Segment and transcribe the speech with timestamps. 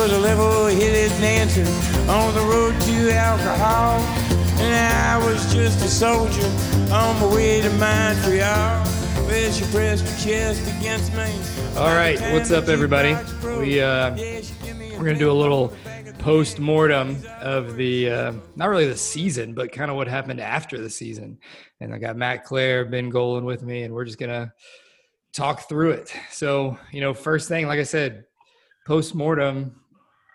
[0.00, 1.60] was a level-headed dancer
[2.10, 4.00] on the road to alcohol.
[4.58, 6.46] And I was just a soldier
[6.90, 8.82] on my way to Montreal.
[9.26, 11.30] Well, she pressed her chest against me.
[11.78, 13.14] All right, what's up, everybody?
[13.58, 14.16] We uh,
[14.96, 15.76] we're gonna do a little
[16.18, 20.80] post mortem of the uh, not really the season, but kind of what happened after
[20.80, 21.36] the season.
[21.80, 24.54] And I got Matt Clare, Ben Golan with me, and we're just gonna
[25.34, 26.14] talk through it.
[26.30, 28.24] So, you know, first thing, like I said,
[28.86, 29.76] post mortem.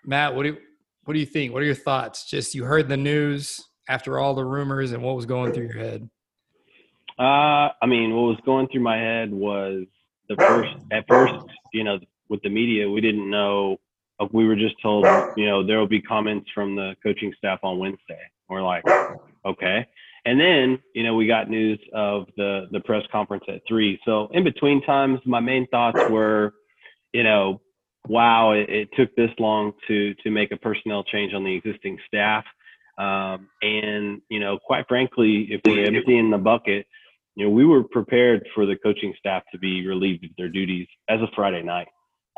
[0.06, 0.58] Matt, what do you,
[1.04, 1.52] what do you think?
[1.52, 2.24] What are your thoughts?
[2.30, 5.78] Just you heard the news after all the rumors, and what was going through your
[5.78, 6.08] head?
[7.18, 9.84] Uh, I mean, what was going through my head was
[10.28, 10.74] the first.
[10.92, 11.98] At first, you know,
[12.28, 13.78] with the media, we didn't know.
[14.32, 15.04] We were just told,
[15.36, 18.20] you know, there will be comments from the coaching staff on Wednesday.
[18.48, 18.84] We're like,
[19.44, 19.86] okay.
[20.24, 23.98] And then, you know, we got news of the the press conference at three.
[24.04, 26.54] So in between times, my main thoughts were,
[27.12, 27.60] you know,
[28.08, 31.98] wow, it, it took this long to to make a personnel change on the existing
[32.06, 32.44] staff.
[32.98, 36.86] Um, and you know, quite frankly, if we're emptying the bucket,
[37.34, 40.86] you know, we were prepared for the coaching staff to be relieved of their duties
[41.08, 41.88] as of Friday night.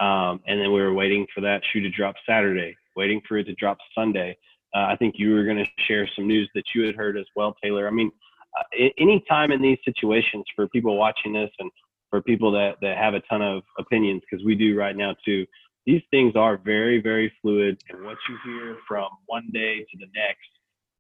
[0.01, 3.45] Um, and then we were waiting for that shoe to drop Saturday, waiting for it
[3.45, 4.37] to drop Sunday.
[4.75, 7.27] Uh, I think you were going to share some news that you had heard as
[7.35, 7.89] well, Taylor.
[7.89, 8.11] I mean,
[8.59, 11.71] uh, any time in these situations for people watching this and
[12.11, 15.47] for people that, that have a ton of opinions, because we do right now too,
[15.87, 17.83] these things are very, very fluid.
[17.89, 20.51] And what you hear from one day to the next,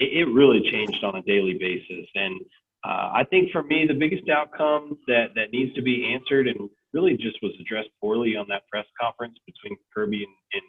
[0.00, 2.06] it, it really changed on a daily basis.
[2.14, 2.40] And
[2.84, 6.70] uh, I think for me, the biggest outcome that, that needs to be answered and
[6.92, 10.62] really just was addressed poorly on that press conference between Kirby and, and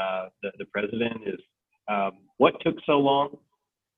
[0.00, 1.40] uh, the, the president is
[1.90, 3.36] um, what took so long.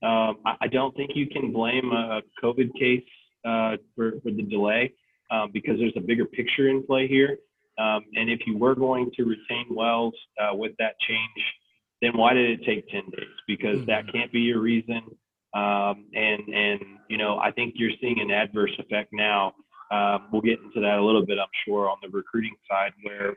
[0.02, 3.04] Um, I, I don't think you can blame a COVID case
[3.44, 4.92] uh, for, for the delay
[5.30, 7.38] um, because there's a bigger picture in play here.
[7.78, 11.44] Um, and if you were going to retain Wells uh, with that change,
[12.02, 13.28] then why did it take 10 days?
[13.46, 15.02] Because that can't be your reason.
[15.54, 19.54] Um, and, and, you know, I think you're seeing an adverse effect now.
[19.90, 23.34] Um, we'll get into that a little bit, I'm sure, on the recruiting side, where,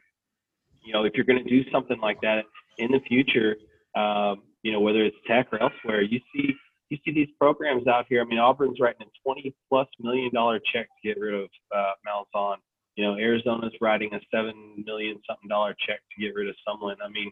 [0.86, 2.44] you know, if you're going to do something like that
[2.78, 3.56] in the future,
[3.96, 6.54] um, you know, whether it's tech or elsewhere, you see,
[6.94, 8.22] you see these programs out here.
[8.22, 11.94] I mean, Auburn's writing a 20 plus million dollar check to get rid of uh,
[12.08, 12.58] Malzahn.
[12.96, 16.96] You know, Arizona's writing a seven million something dollar check to get rid of Sumlin.
[17.04, 17.32] I mean,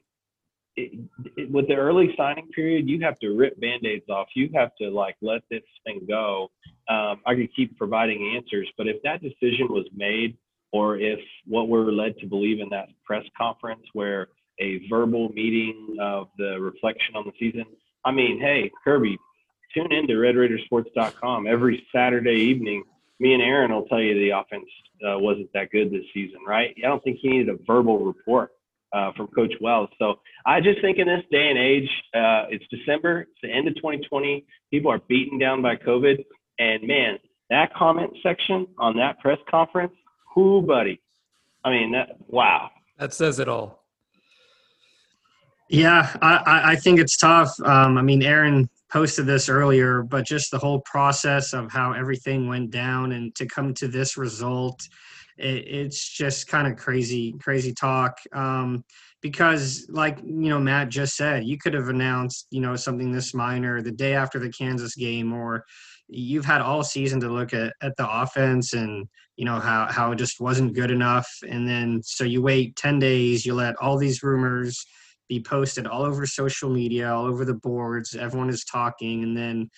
[0.75, 0.99] it,
[1.37, 4.27] it, with the early signing period, you have to rip band-aids off.
[4.35, 6.49] You have to like let this thing go.
[6.89, 10.37] Um, I could keep providing answers, but if that decision was made,
[10.73, 14.29] or if what we're led to believe in that press conference, where
[14.59, 17.65] a verbal meeting of the reflection on the season,
[18.05, 19.17] I mean, hey, Kirby,
[19.73, 22.83] tune in to RedRaidersports.com every Saturday evening.
[23.19, 24.65] Me and Aaron will tell you the offense
[25.07, 26.75] uh, wasn't that good this season, right?
[26.77, 28.51] I don't think he needed a verbal report
[28.93, 29.89] uh, from Coach Wells.
[29.99, 30.15] So
[30.45, 33.75] I just think in this day and age, uh, it's December, it's the end of
[33.75, 34.45] 2020.
[34.71, 36.23] People are beaten down by COVID.
[36.59, 37.17] And man,
[37.49, 39.93] that comment section on that press conference,
[40.33, 41.01] who, buddy?
[41.63, 42.69] I mean, that, wow.
[42.97, 43.81] That says it all.
[45.69, 47.57] Yeah, I, I think it's tough.
[47.63, 52.47] Um, I mean, Aaron posted this earlier, but just the whole process of how everything
[52.47, 54.81] went down and to come to this result,
[55.37, 58.17] it, it's just kind of crazy, crazy talk.
[58.33, 58.83] Um,
[59.21, 63.33] because, like you know, Matt just said, you could have announced, you know, something this
[63.33, 65.63] minor the day after the Kansas game, or
[66.07, 69.07] you've had all season to look at, at the offense and
[69.37, 72.99] you know how how it just wasn't good enough, and then so you wait ten
[72.99, 74.85] days, you let all these rumors
[75.31, 78.15] be posted all over social media, all over the boards.
[78.15, 79.69] Everyone is talking, and then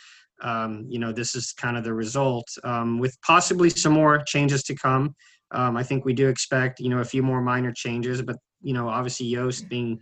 [0.42, 4.64] um, you know this is kind of the result, um, with possibly some more changes
[4.64, 5.14] to come.
[5.52, 8.74] Um, I think we do expect you know a few more minor changes, but you
[8.74, 10.02] know obviously Yost being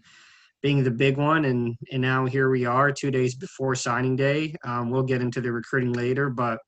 [0.62, 4.56] being the big one, and and now here we are, two days before signing day.
[4.64, 6.60] Um, we'll get into the recruiting later, but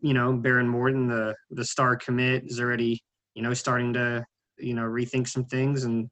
[0.00, 3.00] you know Behren Morton, the the star commit, is already
[3.36, 4.26] you know starting to
[4.58, 6.10] you know rethink some things and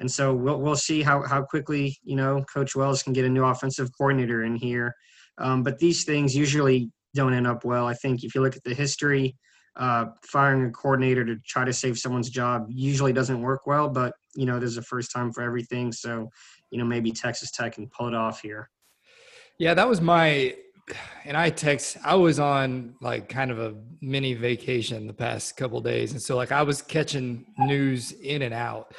[0.00, 3.28] and so we'll we'll see how how quickly you know Coach Wells can get a
[3.28, 4.94] new offensive coordinator in here.
[5.38, 7.86] Um, but these things usually don't end up well.
[7.86, 9.36] I think if you look at the history,
[9.76, 13.88] uh, firing a coordinator to try to save someone's job usually doesn't work well.
[13.88, 15.92] But you know, there's a first time for everything.
[15.92, 16.28] So
[16.70, 18.70] you know, maybe Texas Tech can pull it off here.
[19.58, 20.56] Yeah, that was my.
[21.24, 21.98] And I text.
[22.04, 26.36] I was on like kind of a mini vacation the past couple days, and so
[26.36, 28.94] like I was catching news in and out.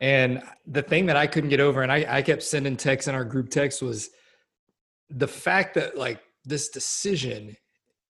[0.00, 3.14] And the thing that I couldn't get over, and I, I kept sending texts in
[3.14, 4.10] our group text, was
[5.08, 7.56] the fact that like this decision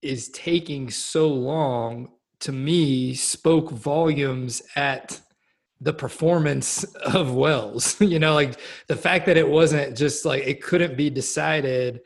[0.02, 5.20] is taking so long to me spoke volumes at
[5.80, 7.96] the performance of Wells.
[8.02, 12.02] you know, like the fact that it wasn't just like it couldn't be decided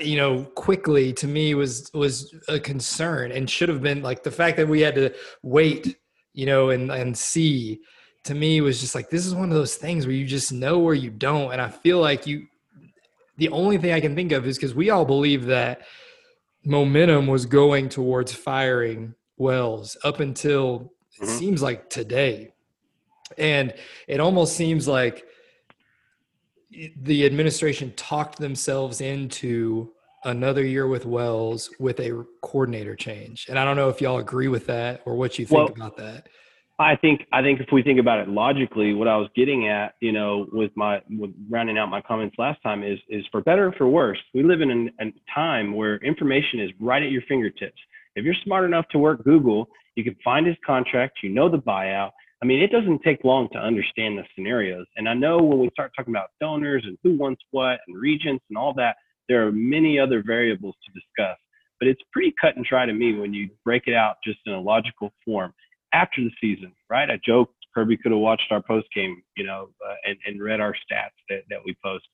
[0.00, 4.30] you know quickly to me was was a concern and should have been like the
[4.30, 5.12] fact that we had to
[5.42, 5.96] wait
[6.34, 7.80] you know and and see
[8.24, 10.78] to me was just like this is one of those things where you just know
[10.78, 12.46] where you don't and i feel like you
[13.36, 15.82] the only thing i can think of is because we all believe that
[16.64, 21.38] momentum was going towards firing wells up until it mm-hmm.
[21.38, 22.52] seems like today.
[23.38, 23.74] And
[24.08, 25.24] it almost seems like
[26.70, 29.92] the administration talked themselves into
[30.24, 33.46] another year with Wells with a coordinator change.
[33.48, 35.96] And I don't know if y'all agree with that or what you think well, about
[35.98, 36.28] that.
[36.78, 39.94] I think I think if we think about it logically, what I was getting at,
[40.00, 43.68] you know, with my with rounding out my comments last time is is for better
[43.68, 47.78] or for worse, we live in a time where information is right at your fingertips.
[48.16, 51.58] If you're smart enough to work Google, you can find his contract, you know the
[51.58, 52.10] buyout.
[52.42, 54.86] I mean, it doesn't take long to understand the scenarios.
[54.96, 58.44] And I know when we start talking about donors and who wants what and regents
[58.48, 58.96] and all that,
[59.28, 61.38] there are many other variables to discuss.
[61.78, 64.54] But it's pretty cut and dry to me when you break it out just in
[64.54, 65.54] a logical form
[65.92, 67.10] after the season, right?
[67.10, 70.60] I joked Kirby could have watched our post game, you know, uh, and, and read
[70.60, 72.04] our stats that, that we post.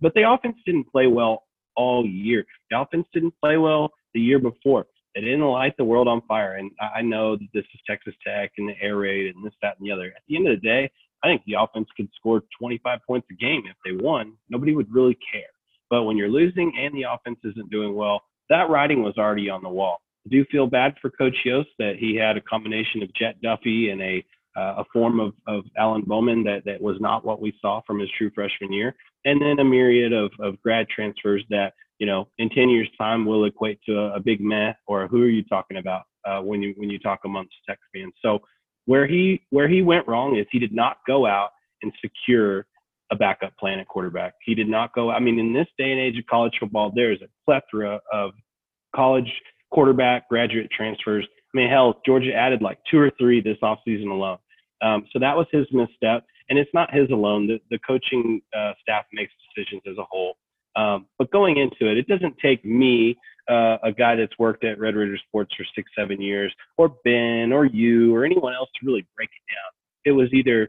[0.00, 1.44] But the offense didn't play well
[1.76, 2.44] all year.
[2.70, 4.86] The offense didn't play well the year before.
[5.14, 6.54] They didn't light the world on fire.
[6.54, 9.76] And I know that this is Texas Tech and the air raid and this, that,
[9.78, 10.06] and the other.
[10.06, 10.90] At the end of the day,
[11.22, 14.34] I think the offense could score 25 points a game if they won.
[14.50, 15.42] Nobody would really care.
[15.88, 19.62] But when you're losing and the offense isn't doing well, that writing was already on
[19.62, 20.02] the wall.
[20.26, 23.92] I do feel bad for Coach Yost that he had a combination of Jett Duffey
[23.92, 24.24] and a
[24.56, 27.98] uh, a form of, of Alan Bowman that, that was not what we saw from
[27.98, 28.94] his true freshman year,
[29.24, 33.24] and then a myriad of, of grad transfers that you know, in 10 years time
[33.24, 36.62] will equate to a, a big meh or who are you talking about uh, when
[36.62, 38.12] you when you talk amongst Tech fans.
[38.22, 38.40] So
[38.86, 41.50] where he where he went wrong is he did not go out
[41.82, 42.66] and secure
[43.12, 44.34] a backup plan at quarterback.
[44.44, 45.10] He did not go.
[45.10, 48.32] I mean, in this day and age of college football, there is a plethora of
[48.94, 49.30] college
[49.74, 51.26] quarterback graduate transfers.
[51.30, 54.38] I mean, hell, Georgia added like two or three this offseason alone.
[54.82, 57.46] Um, so that was his misstep, and it's not his alone.
[57.46, 60.36] The the coaching uh, staff makes decisions as a whole.
[60.76, 63.16] Um, but going into it, it doesn't take me,
[63.48, 67.52] uh, a guy that's worked at Red Raider Sports for six, seven years, or Ben,
[67.52, 69.70] or you, or anyone else to really break it down.
[70.04, 70.68] It was either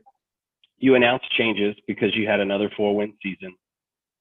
[0.77, 3.55] you announced changes because you had another four-win season,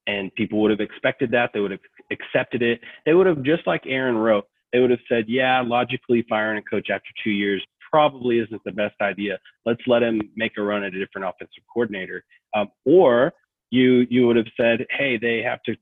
[0.06, 1.50] and people would have expected that.
[1.52, 2.81] They would have accepted it.
[3.04, 4.46] They would have just like Aaron wrote.
[4.74, 8.72] They would have said, "Yeah, logically, firing a coach after two years probably isn't the
[8.72, 9.38] best idea.
[9.64, 12.24] Let's let him make a run at a different offensive coordinator."
[12.54, 13.32] Um, or
[13.70, 15.76] you you would have said, hey, they have to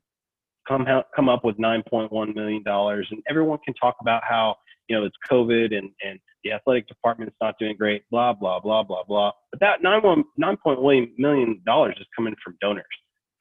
[0.67, 0.85] come
[1.15, 4.55] come up with 9.1 million dollars, and everyone can talk about how
[4.87, 8.83] you know it's COVID and and the athletic department's not doing great, blah blah blah
[8.83, 9.31] blah blah.
[9.51, 12.85] But that 9.1 million dollars is coming from donors,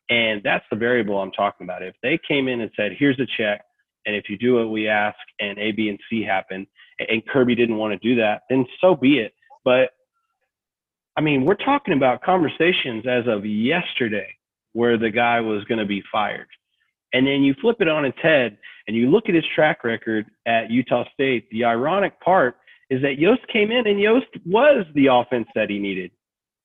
[0.09, 1.83] and that's the variable I'm talking about.
[1.83, 3.65] If they came in and said, here's a check,
[4.07, 6.67] and if you do what we ask, and A, B, and C happen,
[6.99, 9.35] and Kirby didn't want to do that, then so be it.
[9.65, 9.91] But
[11.17, 14.29] I mean, we're talking about conversations as of yesterday
[14.73, 16.49] where the guy was going to be fired.
[17.13, 18.57] And then you flip it on its head
[18.87, 21.49] and you look at his track record at Utah State.
[21.51, 22.57] The ironic part
[22.89, 26.11] is that Yost came in and Yost was the offense that he needed,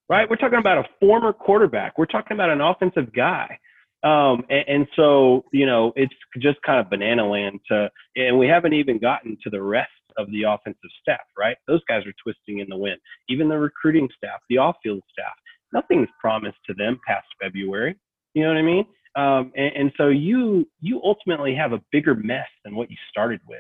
[0.07, 0.29] right?
[0.29, 1.97] We're talking about a former quarterback.
[1.97, 3.59] We're talking about an offensive guy.
[4.03, 8.47] Um, and, and, so, you know, it's just kind of banana land to, and we
[8.47, 11.57] haven't even gotten to the rest of the offensive staff, right?
[11.67, 12.97] Those guys are twisting in the wind.
[13.27, 15.33] Even the recruiting staff, the off field staff,
[15.73, 17.95] nothing's promised to them past February.
[18.33, 18.85] You know what I mean?
[19.15, 23.41] Um, and, and, so you you ultimately have a bigger mess than what you started
[23.47, 23.57] with.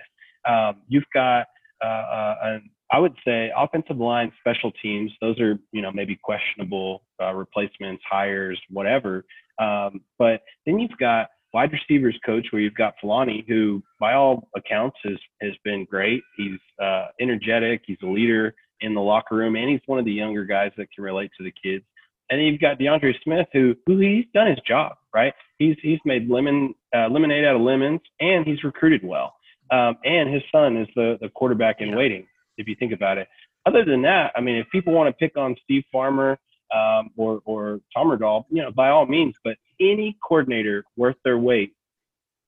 [0.47, 1.47] Um, you've got
[1.83, 5.11] uh, uh, an, I would say offensive line, special teams.
[5.19, 9.25] Those are you know maybe questionable uh, replacements, hires, whatever.
[9.59, 14.49] Um, but then you've got wide receivers coach where you've got Filani, who by all
[14.55, 16.21] accounts has has been great.
[16.35, 17.81] He's uh, energetic.
[17.85, 20.91] He's a leader in the locker room, and he's one of the younger guys that
[20.93, 21.83] can relate to the kids.
[22.29, 25.33] And then you've got DeAndre Smith, who who he's done his job, right?
[25.57, 29.33] He's he's made lemon uh, lemonade out of lemons, and he's recruited well.
[29.71, 32.27] Um, and his son is the the quarterback in waiting.
[32.57, 33.27] If you think about it.
[33.65, 36.39] Other than that, I mean, if people want to pick on Steve Farmer
[36.75, 38.11] um, or or Tom
[38.49, 39.35] you know, by all means.
[39.43, 41.73] But any coordinator worth their weight,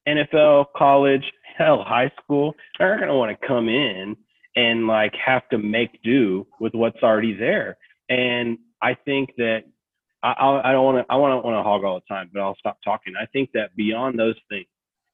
[0.08, 4.16] NFL, college, hell, high school, they're going to want to come in
[4.56, 7.78] and like have to make do with what's already there.
[8.10, 9.64] And I think that
[10.24, 12.42] I, I don't want to I want to want to hog all the time, but
[12.42, 13.14] I'll stop talking.
[13.20, 14.66] I think that beyond those things,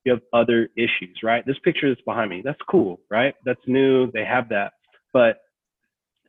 [0.03, 1.45] you have other issues, right?
[1.45, 3.35] This picture that's behind me, that's cool, right?
[3.43, 4.11] That's new.
[4.11, 4.73] They have that,
[5.13, 5.39] but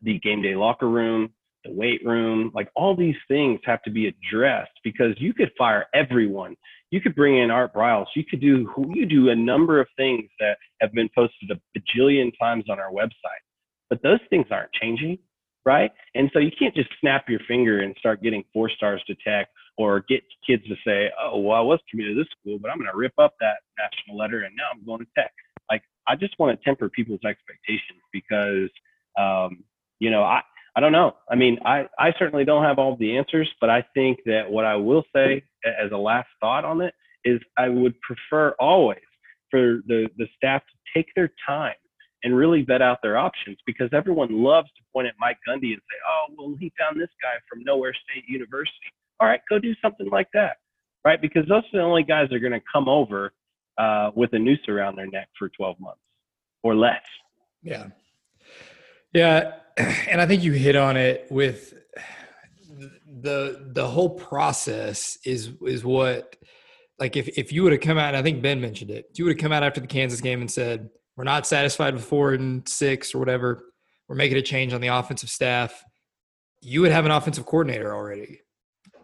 [0.02, 1.30] the game day locker room,
[1.67, 5.87] the weight room, like all these things have to be addressed because you could fire
[5.95, 6.57] everyone.
[6.91, 8.07] You could bring in Art Briles.
[8.15, 12.33] You could do you do a number of things that have been posted a bajillion
[12.41, 13.43] times on our website,
[13.91, 15.19] but those things aren't changing,
[15.65, 15.91] right?
[16.15, 19.49] And so you can't just snap your finger and start getting four stars to tech
[19.77, 22.79] or get kids to say, "Oh, well, I was committed to this school, but I'm
[22.79, 25.33] going to rip up that national letter and now I'm going to tech."
[25.71, 28.71] Like I just want to temper people's expectations because,
[29.19, 29.65] um,
[29.99, 30.43] you know, I
[30.76, 31.16] I don't know.
[31.30, 34.66] I mean, I, I certainly don't have all the answers, but I think that what
[34.66, 36.92] I will say as a last thought on it
[37.25, 39.00] is I would prefer always
[39.50, 41.75] for the, the staff to take their time
[42.23, 45.80] and really vet out their options because everyone loves to point at Mike Gundy and
[45.80, 48.92] say, oh, well, he found this guy from Nowhere State University.
[49.18, 50.56] All right, go do something like that,
[51.06, 51.21] right?
[51.21, 53.33] Because those are the only guys that are going to come over
[53.78, 56.00] uh, with a noose around their neck for 12 months
[56.62, 57.02] or less.
[57.62, 57.87] Yeah.
[59.14, 59.52] Yeah,
[60.09, 61.75] and I think you hit on it with
[63.21, 66.37] the the whole process is is what
[66.99, 69.06] like if if you would have come out, and I think Ben mentioned it.
[69.11, 71.95] If you would have come out after the Kansas game and said, "We're not satisfied
[71.95, 73.64] with four and six or whatever.
[74.09, 75.85] We're making a change on the offensive staff,"
[76.61, 78.40] you would have an offensive coordinator already.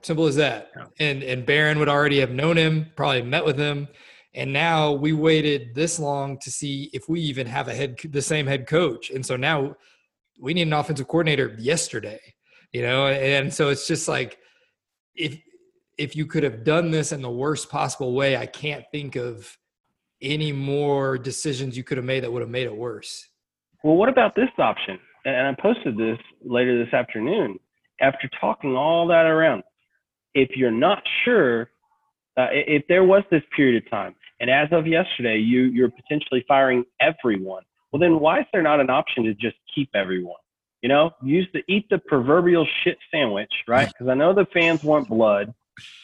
[0.02, 0.70] Simple as that.
[0.98, 3.88] And and Behren would already have known him, probably met with him.
[4.34, 8.22] And now we waited this long to see if we even have a head the
[8.22, 9.10] same head coach.
[9.10, 9.76] And so now
[10.42, 12.20] we need an offensive coordinator yesterday,
[12.72, 13.06] you know?
[13.06, 14.38] And so it's just like,
[15.14, 15.38] if,
[15.96, 19.56] if you could have done this in the worst possible way, I can't think of
[20.20, 23.28] any more decisions you could have made that would have made it worse.
[23.84, 24.98] Well, what about this option?
[25.24, 27.58] And I posted this later this afternoon.
[28.00, 29.62] After talking all that around,
[30.34, 31.70] if you're not sure,
[32.36, 36.44] uh, if there was this period of time, and as of yesterday, you you're potentially
[36.48, 40.36] firing everyone well, then why is there not an option to just keep everyone?
[40.82, 43.86] You know, use the eat the proverbial shit sandwich, right?
[43.86, 45.54] Because I know the fans want blood,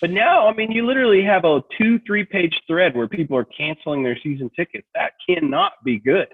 [0.01, 3.45] but now, I mean, you literally have a two, three page thread where people are
[3.45, 4.87] canceling their season tickets.
[4.95, 6.29] That cannot be good.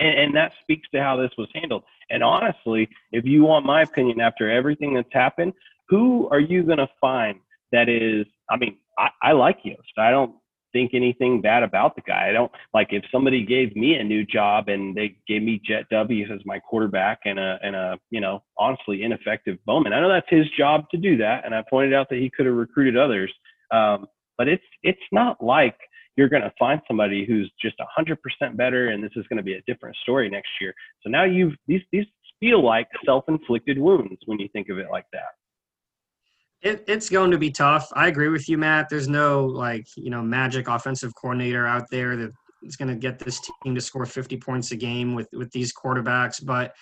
[0.00, 1.84] And, and that speaks to how this was handled.
[2.10, 5.52] And honestly, if you want my opinion after everything that's happened,
[5.88, 7.40] who are you going to find
[7.72, 9.98] that is, I mean, I, I like Yost.
[9.98, 10.34] I don't
[10.72, 12.28] think anything bad about the guy.
[12.28, 15.84] I don't like if somebody gave me a new job and they gave me Jet
[15.90, 19.92] W as my quarterback and a and a you know honestly ineffective Bowman.
[19.92, 22.46] I know that's his job to do that, and I pointed out that he could
[22.46, 23.32] have recruited others.
[23.70, 24.06] Um,
[24.36, 25.76] but it's it's not like
[26.16, 29.54] you're going to find somebody who's just 100% better and this is going to be
[29.54, 30.74] a different story next year.
[31.02, 32.06] So now you've these these
[32.40, 35.37] feel like self-inflicted wounds when you think of it like that.
[36.62, 37.88] It, it's going to be tough.
[37.94, 38.88] I agree with you, Matt.
[38.88, 43.18] There's no like you know magic offensive coordinator out there that is going to get
[43.18, 46.44] this team to score 50 points a game with with these quarterbacks.
[46.44, 46.74] But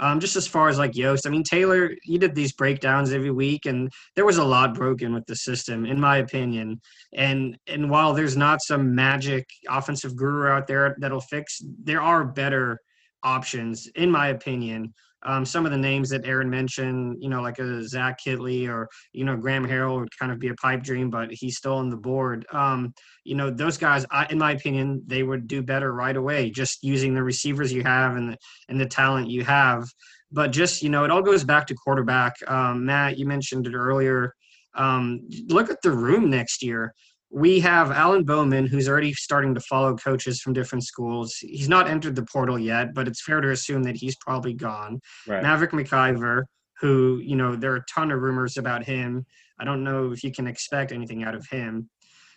[0.00, 3.30] um, just as far as like Yost, I mean Taylor, he did these breakdowns every
[3.30, 6.80] week, and there was a lot broken with the system, in my opinion.
[7.12, 12.24] And and while there's not some magic offensive guru out there that'll fix, there are
[12.24, 12.78] better
[13.22, 14.94] options, in my opinion.
[15.24, 18.88] Um, some of the names that Aaron mentioned, you know, like a Zach Kittley or
[19.12, 21.88] you know Graham Harrell would kind of be a pipe dream, but he's still on
[21.88, 22.46] the board.
[22.52, 22.92] Um,
[23.24, 26.82] you know, those guys, I, in my opinion, they would do better right away, just
[26.82, 28.36] using the receivers you have and the,
[28.68, 29.84] and the talent you have.
[30.30, 32.34] But just you know, it all goes back to quarterback.
[32.46, 34.34] Um, Matt, you mentioned it earlier.
[34.76, 36.92] Um, look at the room next year
[37.34, 41.34] we have Alan Bowman, who's already starting to follow coaches from different schools.
[41.40, 45.00] He's not entered the portal yet, but it's fair to assume that he's probably gone.
[45.26, 45.42] Right.
[45.42, 46.44] Maverick McIvor,
[46.80, 49.26] who, you know, there are a ton of rumors about him.
[49.58, 51.90] I don't know if you can expect anything out of him.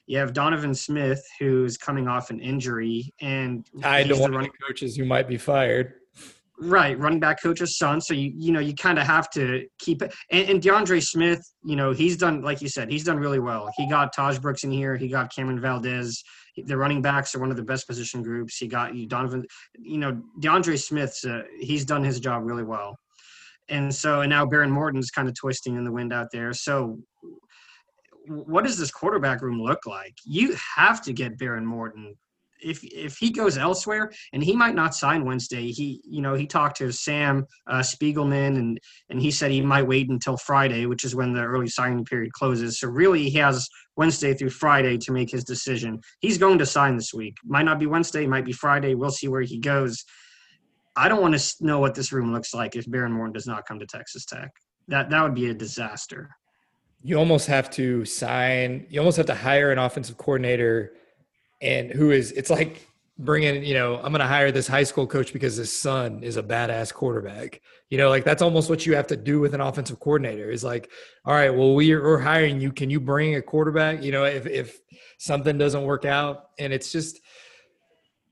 [0.07, 4.95] You have Donovan Smith, who's coming off an injury, and I don't want running coaches
[4.95, 5.93] who might be fired.
[6.59, 8.01] Right, running back coach's son.
[8.01, 10.11] So you you know you kind of have to keep it.
[10.31, 13.69] And, and, DeAndre Smith, you know, he's done like you said, he's done really well.
[13.77, 14.95] He got Tahj Brooks in here.
[14.95, 16.23] He got Cameron Valdez.
[16.65, 18.57] The running backs are one of the best position groups.
[18.57, 19.45] He got you Donovan.
[19.77, 22.97] You know, DeAndre Smith's uh, he's done his job really well.
[23.69, 26.53] And so and now Behren Morton's kind of twisting in the wind out there.
[26.53, 26.97] So
[28.25, 30.15] what does this quarterback room look like?
[30.25, 32.15] You have to get Behren Morton
[32.61, 35.71] if if he goes elsewhere, and he might not sign Wednesday.
[35.71, 39.87] He you know he talked to Sam uh, Spiegelman, and and he said he might
[39.87, 42.79] wait until Friday, which is when the early signing period closes.
[42.79, 45.99] So really, he has Wednesday through Friday to make his decision.
[46.19, 47.35] He's going to sign this week.
[47.45, 48.95] Might not be Wednesday, might be Friday.
[48.95, 50.03] We'll see where he goes.
[50.95, 53.67] I don't want to know what this room looks like if Behren Morton does not
[53.67, 54.49] come to Texas Tech.
[54.87, 56.29] That that would be a disaster.
[57.03, 58.87] You almost have to sign.
[58.89, 60.93] You almost have to hire an offensive coordinator
[61.61, 62.87] and who is it's like
[63.19, 66.37] bringing, you know, I'm going to hire this high school coach because his son is
[66.37, 67.61] a badass quarterback.
[67.89, 70.63] You know, like that's almost what you have to do with an offensive coordinator is
[70.63, 70.91] like,
[71.25, 72.71] all right, well, we're, we're hiring you.
[72.71, 74.03] Can you bring a quarterback?
[74.03, 74.79] You know, if, if
[75.17, 77.19] something doesn't work out and it's just,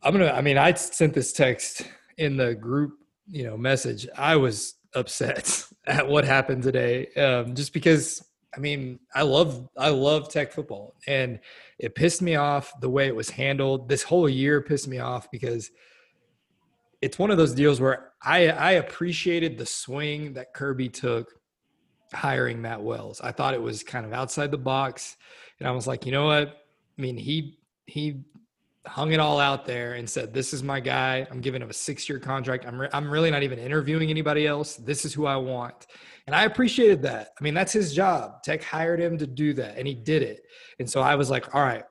[0.03, 2.93] I'm going to, I mean, I sent this text in the group,
[3.27, 4.07] you know, message.
[4.15, 7.07] I was upset at what happened today.
[7.15, 8.23] Um, just because,
[8.55, 11.39] I mean, I love, I love tech football and,
[11.77, 13.89] it pissed me off the way it was handled.
[13.89, 15.71] This whole year pissed me off because
[17.01, 21.33] it's one of those deals where I I appreciated the swing that Kirby took
[22.13, 23.19] hiring Matt Wells.
[23.21, 25.17] I thought it was kind of outside the box,
[25.59, 26.47] and I was like, you know what?
[26.97, 28.23] I mean, he he
[28.87, 31.27] hung it all out there and said, "This is my guy.
[31.29, 32.65] I'm giving him a six-year contract.
[32.65, 34.77] I'm re- I'm really not even interviewing anybody else.
[34.77, 35.87] This is who I want."
[36.27, 37.29] And I appreciated that.
[37.39, 38.41] I mean, that's his job.
[38.43, 40.41] Tech hired him to do that, and he did it.
[40.79, 41.83] And so I was like, all right,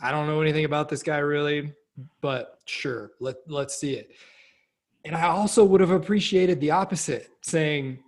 [0.00, 1.72] I don't know anything about this guy really,
[2.20, 4.12] but sure, let, let's see it.
[5.04, 7.98] And I also would have appreciated the opposite, saying,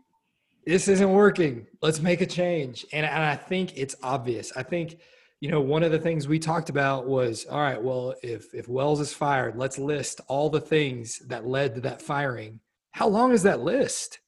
[0.64, 1.66] this isn't working.
[1.80, 2.86] Let's make a change.
[2.92, 4.52] And, and I think it's obvious.
[4.54, 4.98] I think,
[5.40, 8.68] you know, one of the things we talked about was, all right, well, if if
[8.68, 12.60] Wells is fired, let's list all the things that led to that firing.
[12.92, 14.20] How long is that list?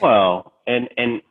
[0.00, 1.22] Well, and and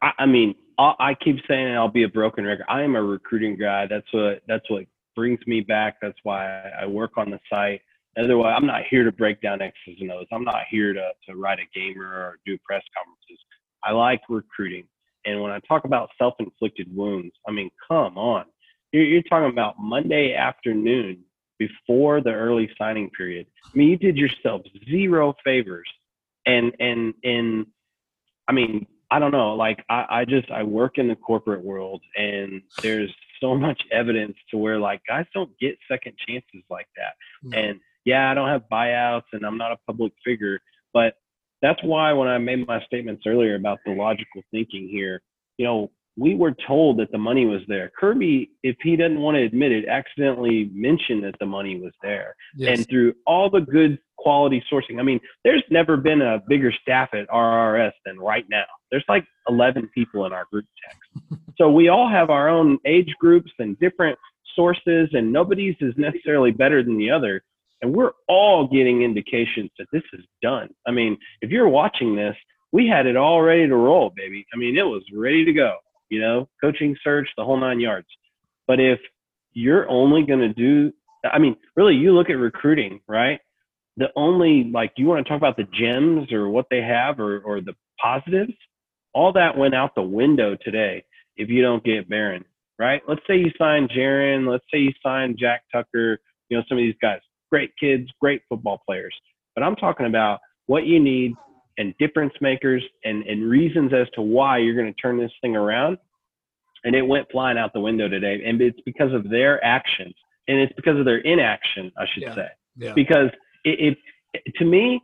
[0.00, 2.66] I, I mean, I, I keep saying I'll be a broken record.
[2.68, 3.86] I am a recruiting guy.
[3.86, 5.96] That's what that's what brings me back.
[6.02, 7.82] That's why I work on the site.
[8.18, 10.26] Otherwise, I'm not here to break down X's and O's.
[10.32, 13.44] I'm not here to to write a gamer or do press conferences.
[13.84, 14.84] I like recruiting.
[15.24, 18.44] And when I talk about self-inflicted wounds, I mean, come on.
[18.90, 21.20] You're, you're talking about Monday afternoon
[21.58, 23.46] before the early signing period.
[23.64, 25.88] I mean, you did yourself zero favors
[26.46, 27.66] and and and
[28.48, 29.54] I mean, I don't know.
[29.54, 34.36] Like I, I just I work in the corporate world, and there's so much evidence
[34.50, 37.14] to where like guys don't get second chances like that.
[37.56, 40.60] And yeah, I don't have buyouts, and I'm not a public figure,
[40.92, 41.14] but
[41.60, 45.22] that's why when I made my statements earlier about the logical thinking here,
[45.58, 47.90] you know, we were told that the money was there.
[47.98, 52.34] Kirby, if he doesn't want to admit it, accidentally mentioned that the money was there.
[52.54, 52.78] Yes.
[52.78, 57.08] And through all the good quality sourcing, I mean, there's never been a bigger staff
[57.14, 58.64] at RRS than right now.
[58.90, 61.42] There's like 11 people in our group text.
[61.56, 64.18] so we all have our own age groups and different
[64.54, 67.42] sources, and nobody's is necessarily better than the other.
[67.80, 70.68] And we're all getting indications that this is done.
[70.86, 72.36] I mean, if you're watching this,
[72.70, 74.46] we had it all ready to roll, baby.
[74.54, 75.78] I mean, it was ready to go
[76.12, 78.06] you know, coaching search, the whole nine yards.
[78.68, 79.00] But if
[79.54, 80.92] you're only going to do,
[81.24, 83.40] I mean, really, you look at recruiting, right?
[83.96, 87.40] The only, like, you want to talk about the gems or what they have or,
[87.40, 88.52] or the positives?
[89.14, 91.02] All that went out the window today
[91.36, 92.44] if you don't get Behren,
[92.78, 93.00] right?
[93.08, 96.18] Let's say you sign Jaron, let's say you sign Jack Tucker,
[96.50, 97.20] you know, some of these guys,
[97.50, 99.14] great kids, great football players.
[99.54, 101.32] But I'm talking about what you need
[101.78, 105.56] and difference makers and, and reasons as to why you're going to turn this thing
[105.56, 105.98] around.
[106.84, 108.42] And it went flying out the window today.
[108.44, 110.14] And it's because of their actions
[110.48, 112.34] and it's because of their inaction, I should yeah.
[112.34, 112.48] say.
[112.76, 112.92] Yeah.
[112.94, 113.30] Because
[113.64, 113.96] it,
[114.34, 115.00] it, to me,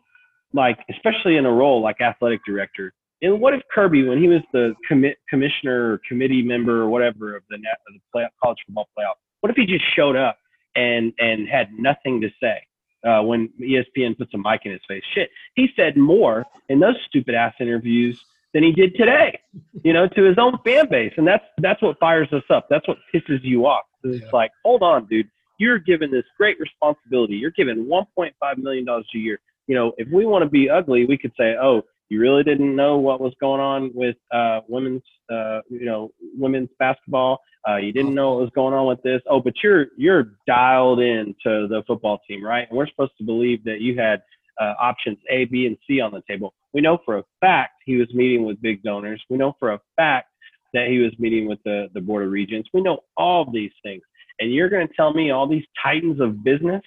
[0.53, 4.41] like, especially in a role like athletic director, and what if Kirby, when he was
[4.53, 8.59] the commit, commissioner or committee member or whatever of the, net, of the play, college
[8.67, 10.39] football playoff, what if he just showed up
[10.77, 12.61] and, and had nothing to say?
[13.07, 15.03] Uh, when ESPN puts a mic in his face.
[15.15, 18.21] Shit, he said more in those stupid ass interviews
[18.55, 19.39] than he did today.
[19.85, 22.67] You know, to his own fan base, and that's that's what fires us up.
[22.71, 23.85] That's what pisses you off.
[24.05, 24.31] It's yeah.
[24.33, 25.29] like, hold on, dude.
[25.59, 27.35] You're given this great responsibility.
[27.35, 29.41] You're given 1.5 million dollars a year.
[29.67, 32.75] You know, if we want to be ugly, we could say, oh, you really didn't
[32.75, 37.41] know what was going on with uh, women's, uh, you know, women's basketball.
[37.69, 39.21] Uh, you didn't know what was going on with this.
[39.29, 42.67] Oh, but you're you're dialed in to the football team, right?
[42.69, 44.23] And we're supposed to believe that you had
[44.61, 46.55] uh, options A, B, and C on the table.
[46.73, 49.23] We know for a fact he was meeting with big donors.
[49.29, 50.29] We know for a fact
[50.73, 52.71] that he was meeting with the the board of regents.
[52.73, 54.03] We know all of these things,
[54.41, 56.83] and you're going to tell me all these titans of business,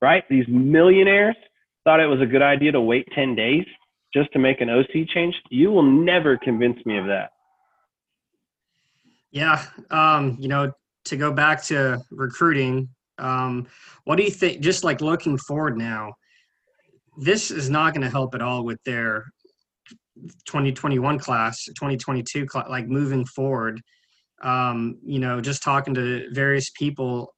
[0.00, 0.24] right?
[0.28, 1.36] These millionaires
[1.84, 3.66] thought it was a good idea to wait ten days
[4.14, 5.34] just to make an OC change.
[5.50, 7.30] You will never convince me of that.
[9.30, 10.72] Yeah, um, you know,
[11.06, 13.66] to go back to recruiting, um,
[14.04, 14.60] what do you think?
[14.60, 16.12] Just like looking forward now,
[17.16, 19.24] this is not going to help at all with their
[20.46, 23.80] 2021 class, 2022 class, like moving forward.
[24.42, 27.34] Um, you know, just talking to various people,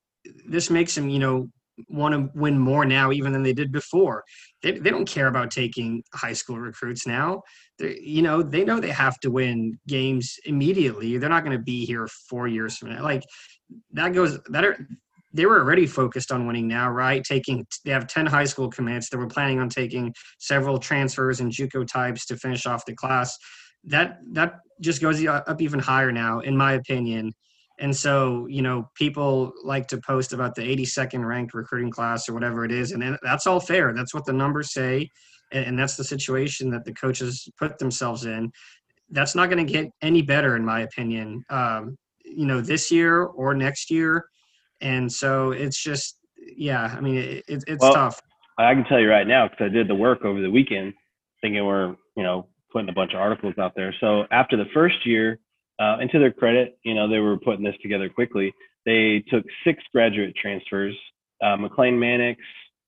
[0.46, 1.48] this makes them, you know,
[1.88, 4.24] want to win more now even than they did before.
[4.62, 7.42] They, they don't care about taking high school recruits now.
[7.78, 11.18] They're, you know, they know they have to win games immediately.
[11.18, 13.02] They're not going to be here four years from now.
[13.02, 13.24] Like
[13.92, 14.87] that goes that are
[15.34, 17.22] they were already focused on winning now, right?
[17.24, 19.10] Taking they have 10 high school commits.
[19.10, 23.37] They were planning on taking several transfers and JUCO types to finish off the class.
[23.82, 27.32] That that just goes uh, up even higher now, in my opinion.
[27.78, 32.34] And so, you know, people like to post about the 82nd ranked recruiting class or
[32.34, 33.92] whatever it is, and that's all fair.
[33.92, 35.08] That's what the numbers say,
[35.50, 38.52] and that's the situation that the coaches put themselves in.
[39.10, 41.44] That's not going to get any better, in my opinion.
[41.50, 44.24] Um, you know, this year or next year
[44.80, 46.18] and so it's just
[46.56, 48.20] yeah i mean it, it it's well, tough
[48.58, 50.92] i can tell you right now because i did the work over the weekend
[51.40, 55.04] thinking we're you know putting a bunch of articles out there so after the first
[55.06, 55.38] year
[55.78, 58.52] uh, and to their credit you know they were putting this together quickly
[58.87, 60.94] they took six graduate transfers
[61.42, 62.40] uh, mclane mannix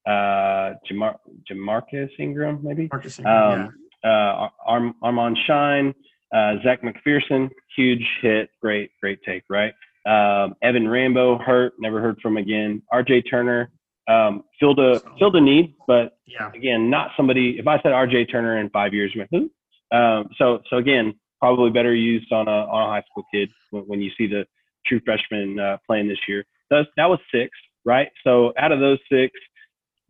[0.07, 1.19] uh, Jamar-
[1.51, 2.89] Jamarcus Ingram, maybe.
[2.93, 4.11] Marcus Ingram, um, yeah.
[4.11, 5.95] uh, Arm- Armand Shyne,
[6.35, 9.75] uh, Zach McPherson, huge hit, great, great take, right?
[10.07, 12.83] Um, Evan Rambo hurt, never heard from again.
[12.93, 13.71] RJ Turner
[14.09, 16.53] um, filled a filled a need, but yeah.
[16.55, 17.59] again, not somebody.
[17.59, 19.51] If I said RJ Turner in five years, who?
[19.91, 23.83] Um, so so again, probably better used on a on a high school kid when,
[23.85, 24.47] when you see the
[24.87, 26.45] true freshman uh, playing this year.
[26.71, 27.51] That, that was six,
[27.85, 28.09] right?
[28.25, 29.33] So out of those six,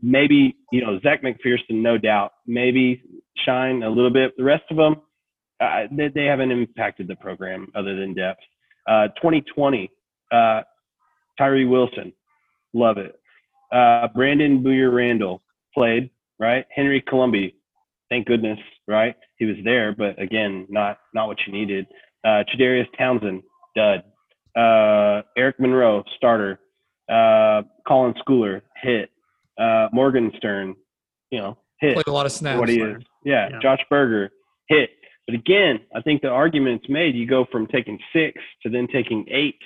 [0.03, 3.03] maybe you know Zach McPherson, no doubt, maybe
[3.45, 4.37] shine a little bit.
[4.37, 4.97] The rest of them,
[5.61, 8.41] uh, they, they haven't impacted the program other than depth.
[8.87, 9.91] Uh, 2020,
[10.33, 10.63] uh,
[11.39, 12.13] Tyree Wilson,
[12.73, 13.19] love it.
[13.73, 15.43] Uh, Brandon Bouyer-Randle
[15.75, 16.65] played, right?
[16.71, 17.56] Henry Colombi,
[18.11, 19.15] thank goodness, right?
[19.39, 21.87] He was there, but again, not not what you needed.
[22.25, 23.43] Uh, Chadarius Townsend,
[23.75, 24.03] dud.
[24.57, 26.61] Uh, Eric Monroe, starter.
[27.09, 29.11] Uh, Colin Schooler, hit.
[29.59, 30.75] Uh, Morgenstern,
[31.31, 31.95] you know, hit.
[31.95, 32.59] Played a lot of snaps.
[32.59, 33.03] What he is.
[33.25, 33.49] Yeah.
[33.51, 33.59] yeah.
[33.61, 34.31] Josh Berger,
[34.69, 34.91] hit.
[35.27, 37.15] But again, I think the argument's made.
[37.15, 39.59] You go from taking six to then taking eight.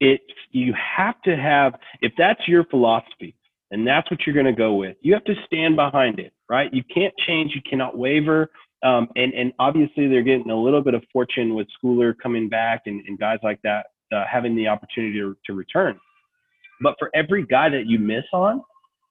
[0.00, 3.36] It's you have to have if that's your philosophy
[3.70, 4.96] and that's what you're going to go with.
[5.00, 6.68] You have to stand behind it, right?
[6.74, 7.52] You can't change.
[7.54, 8.50] You cannot waver.
[8.82, 12.82] Um, and and obviously they're getting a little bit of fortune with Schooler coming back
[12.86, 15.98] and, and guys like that uh, having the opportunity to, to return.
[16.82, 18.62] But for every guy that you miss on,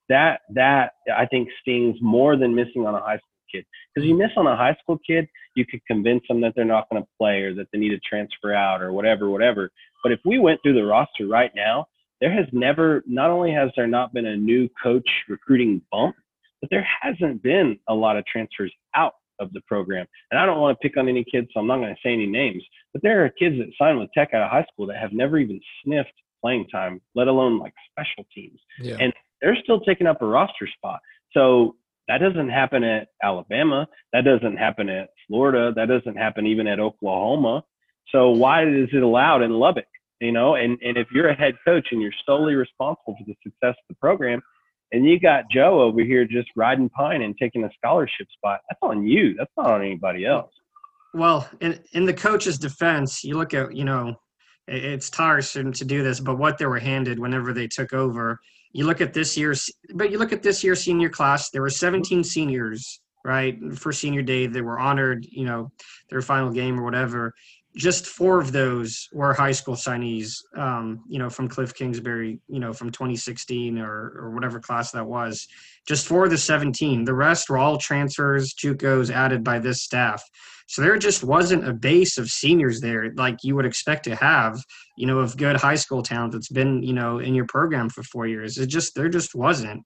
[0.10, 3.66] that that I think stings more than missing on a high school kid.
[3.94, 6.90] Because you miss on a high school kid, you could convince them that they're not
[6.90, 9.72] going to play or that they need to transfer out or whatever, whatever.
[10.04, 11.86] But if we went through the roster right now,
[12.22, 16.16] there has never, not only has there not been a new coach recruiting bump,
[16.62, 20.06] but there hasn't been a lot of transfers out of the program.
[20.32, 22.14] And I don't want to pick on any kids, so I'm not going to say
[22.14, 24.98] any names, but there are kids that signed with Tech out of high school that
[24.98, 28.60] have never even sniffed playing time, let alone like special teams.
[28.80, 28.98] Yeah.
[29.00, 31.00] And they're still taking up a roster spot.
[31.32, 31.76] So
[32.08, 33.88] that doesn't happen at Alabama.
[34.14, 35.72] That doesn't happen at Florida.
[35.76, 37.64] That doesn't happen even at Oklahoma.
[38.12, 39.86] So why is it allowed in Lubbock?
[40.20, 43.36] You know, and, and if you're a head coach and you're solely responsible for the
[43.44, 44.42] success of the program,
[44.92, 48.80] and you got Joe over here just riding pine and taking a scholarship spot, that's
[48.82, 49.36] on you.
[49.36, 50.52] That's not on anybody else.
[51.14, 54.16] Well, in in the coach's defense, you look at you know,
[54.68, 58.40] it's tiresome to do this, but what they were handed whenever they took over
[58.72, 61.70] you look at this year's but you look at this year's senior class there were
[61.70, 65.72] 17 seniors right for senior day they were honored you know
[66.10, 67.34] their final game or whatever
[67.76, 72.60] just four of those were high school signees um, you know from cliff kingsbury you
[72.60, 75.48] know from 2016 or, or whatever class that was
[75.88, 80.24] just four of the 17 the rest were all transfers jucos added by this staff
[80.70, 84.62] so there just wasn't a base of seniors there like you would expect to have,
[84.98, 88.04] you know, of good high school talent that's been, you know, in your program for
[88.04, 88.60] four years.
[88.60, 89.82] It just there just wasn't.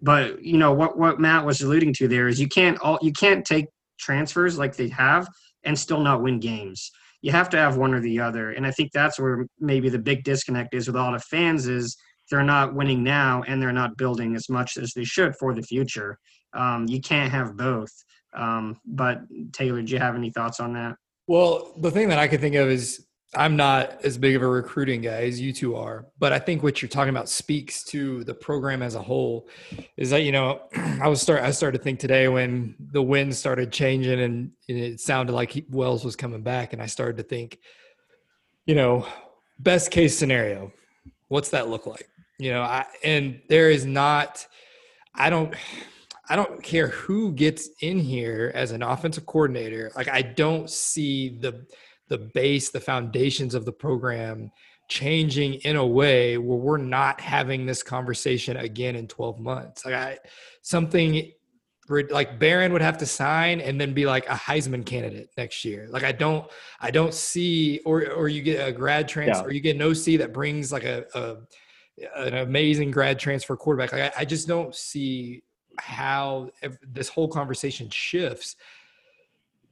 [0.00, 3.10] But you know what what Matt was alluding to there is you can't all you
[3.10, 3.66] can't take
[3.98, 5.26] transfers like they have
[5.64, 6.92] and still not win games.
[7.22, 8.52] You have to have one or the other.
[8.52, 11.66] And I think that's where maybe the big disconnect is with a lot of fans
[11.66, 11.96] is
[12.30, 15.62] they're not winning now and they're not building as much as they should for the
[15.62, 16.18] future.
[16.54, 17.90] Um, you can't have both.
[18.34, 19.20] Um, but
[19.52, 20.96] Taylor, do you have any thoughts on that?
[21.26, 24.46] Well, the thing that I could think of is I'm not as big of a
[24.46, 28.24] recruiting guy as you two are, but I think what you're talking about speaks to
[28.24, 29.48] the program as a whole.
[29.98, 33.36] Is that you know, I was start I started to think today when the wind
[33.36, 37.18] started changing and, and it sounded like he, Wells was coming back, and I started
[37.18, 37.58] to think,
[38.64, 39.06] you know,
[39.58, 40.72] best case scenario,
[41.28, 42.08] what's that look like?
[42.38, 44.46] You know, I and there is not,
[45.14, 45.54] I don't.
[46.30, 49.90] I don't care who gets in here as an offensive coordinator.
[49.96, 51.66] Like I don't see the
[52.08, 54.50] the base, the foundations of the program
[54.88, 59.84] changing in a way where we're not having this conversation again in 12 months.
[59.84, 60.18] Like I
[60.62, 61.32] something
[62.10, 65.88] like Behren would have to sign and then be like a Heisman candidate next year.
[65.90, 66.46] Like I don't,
[66.80, 69.48] I don't see, or or you get a grad transfer, yeah.
[69.48, 71.36] or you get an OC that brings like a, a
[72.16, 73.92] an amazing grad transfer quarterback.
[73.92, 75.42] Like, I, I just don't see
[75.78, 76.50] how
[76.82, 78.56] this whole conversation shifts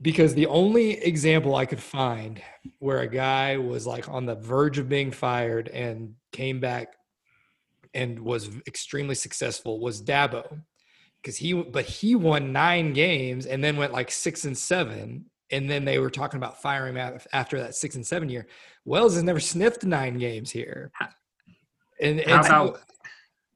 [0.01, 2.41] because the only example I could find
[2.79, 6.95] where a guy was like on the verge of being fired and came back
[7.95, 10.61] and was extremely successful was Dabo
[11.23, 15.71] because he but he won nine games and then went like six and seven and
[15.71, 18.47] then they were talking about firing him after that six and seven year.
[18.85, 20.91] Wells has never sniffed nine games here.
[22.01, 22.81] And, and how about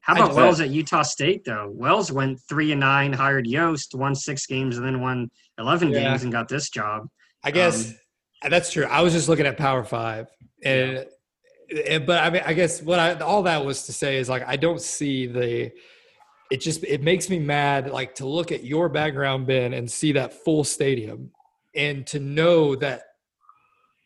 [0.01, 1.69] how about Wells at Utah State though?
[1.71, 5.29] Wells went three and nine, hired Yost, won six games, and then won
[5.61, 6.09] eleven yeah.
[6.09, 7.07] games and got this job.
[7.43, 7.93] I guess
[8.43, 8.85] um, that's true.
[8.85, 10.27] I was just looking at Power Five,
[10.63, 11.05] and,
[11.69, 11.81] yeah.
[11.87, 14.47] and but I mean, I guess what I all that was to say is like
[14.47, 15.71] I don't see the.
[16.49, 20.11] It just it makes me mad like to look at your background Ben and see
[20.13, 21.31] that full stadium
[21.73, 23.03] and to know that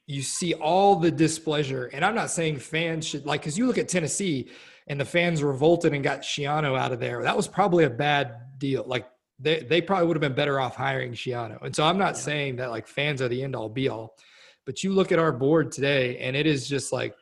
[0.06, 3.80] you see all the displeasure and i'm not saying fans should like because you look
[3.80, 4.48] at tennessee
[4.88, 8.60] and the fans revolted and got Schiano out of there, that was probably a bad
[8.60, 8.84] deal.
[8.86, 9.08] Like
[9.40, 11.62] they, they probably would have been better off hiring Schiano.
[11.62, 12.22] And so I'm not yeah.
[12.22, 14.16] saying that like fans are the end all be all,
[14.66, 17.16] but you look at our board today and it is just like,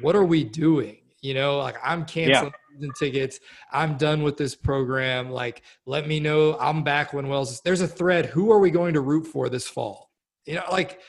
[0.00, 0.98] what are we doing?
[1.20, 2.88] You know, like I'm canceling yeah.
[2.98, 3.38] tickets.
[3.72, 5.30] I'm done with this program.
[5.30, 7.52] Like, let me know I'm back when Wells.
[7.52, 8.26] Is, there's a thread.
[8.26, 10.10] Who are we going to root for this fall?
[10.46, 11.00] You know, like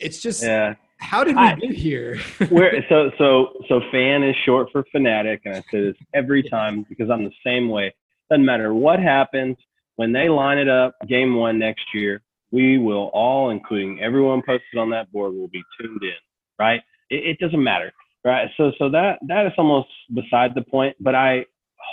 [0.00, 0.74] it's just yeah.
[1.00, 2.18] How did we I, get here?
[2.48, 6.86] where so so so fan is short for fanatic, and I say this every time
[6.88, 7.94] because I'm the same way.
[8.30, 9.56] Doesn't matter what happens
[9.98, 12.22] when they line it up, game one next year.
[12.50, 16.14] We will all, including everyone posted on that board, will be tuned in.
[16.58, 16.80] Right?
[17.10, 17.92] It, it doesn't matter.
[18.24, 18.48] Right?
[18.56, 20.96] So so that that is almost beside the point.
[21.00, 21.44] But I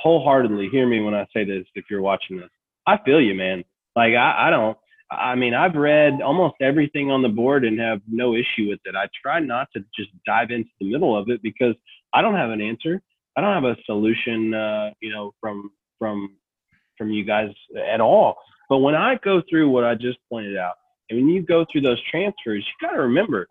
[0.01, 1.65] wholeheartedly hear me when I say this.
[1.73, 2.49] If you're watching this,
[2.87, 3.63] I feel you, man.
[3.95, 4.77] Like I, I don't
[5.11, 8.95] I mean, I've read almost everything on the board and have no issue with it.
[8.95, 11.75] I try not to just dive into the middle of it because
[12.13, 13.01] I don't have an answer.
[13.37, 16.37] I don't have a solution, uh, you know, from from
[16.97, 17.49] from you guys
[17.91, 18.37] at all.
[18.69, 20.75] But when I go through what I just pointed out,
[21.09, 23.47] and when you go through those transfers, you got to remember,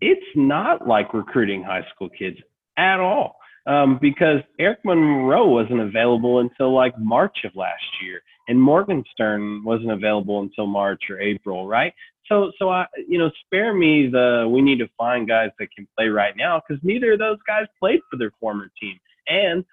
[0.00, 2.38] it's not like recruiting high school kids
[2.76, 3.36] at all.
[3.66, 9.90] Um, because Eric Monroe wasn't available until like March of last year and Morgenstern wasn't
[9.90, 11.94] available until March or April, right?
[12.28, 15.86] So, so I, you know, spare me the we need to find guys that can
[15.96, 19.64] play right now because neither of those guys played for their former team, and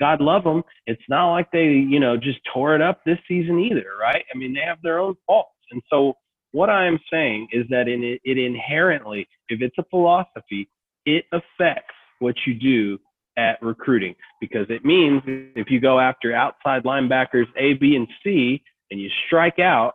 [0.00, 3.58] God love them, it's not like they, you know, just tore it up this season
[3.58, 4.24] either, right?
[4.34, 6.14] I mean, they have their own faults, and so
[6.52, 10.68] what I am saying is that it, it inherently, if it's a philosophy,
[11.04, 12.98] it affects what you do
[13.36, 18.62] at recruiting because it means if you go after outside linebackers A, B, and C
[18.92, 19.94] and you strike out,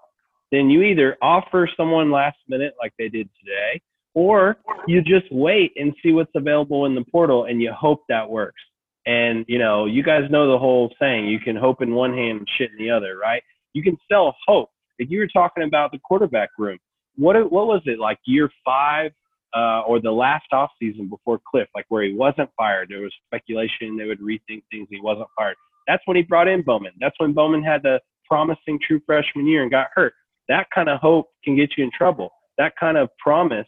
[0.51, 3.81] then you either offer someone last minute like they did today,
[4.13, 4.57] or
[4.87, 8.61] you just wait and see what's available in the portal and you hope that works.
[9.05, 12.39] And you know, you guys know the whole saying, you can hope in one hand
[12.39, 13.41] and shit in the other, right?
[13.73, 14.69] You can sell hope.
[14.97, 16.77] If you were talking about the quarterback room,
[17.15, 19.11] what what was it like year five
[19.55, 22.89] uh, or the last off season before Cliff, like where he wasn't fired.
[22.89, 24.87] There was speculation they would rethink things.
[24.89, 25.55] He wasn't fired.
[25.87, 26.91] That's when he brought in Bowman.
[26.99, 30.13] That's when Bowman had the promising true freshman year and got hurt.
[30.47, 32.29] That kind of hope can get you in trouble.
[32.57, 33.67] That kind of promise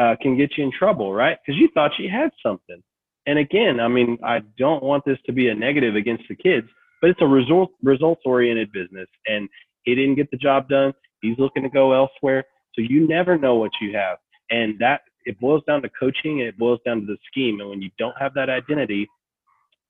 [0.00, 1.36] uh, can get you in trouble, right?
[1.44, 2.82] Because you thought you had something.
[3.28, 6.66] And again, I mean, I don't want this to be a negative against the kids,
[7.02, 9.50] but it's a result results oriented business, and
[9.82, 10.94] he didn't get the job done.
[11.20, 12.44] He's looking to go elsewhere.
[12.74, 14.16] So you never know what you have,
[14.48, 17.60] and that it boils down to coaching it boils down to the scheme.
[17.60, 19.06] And when you don't have that identity,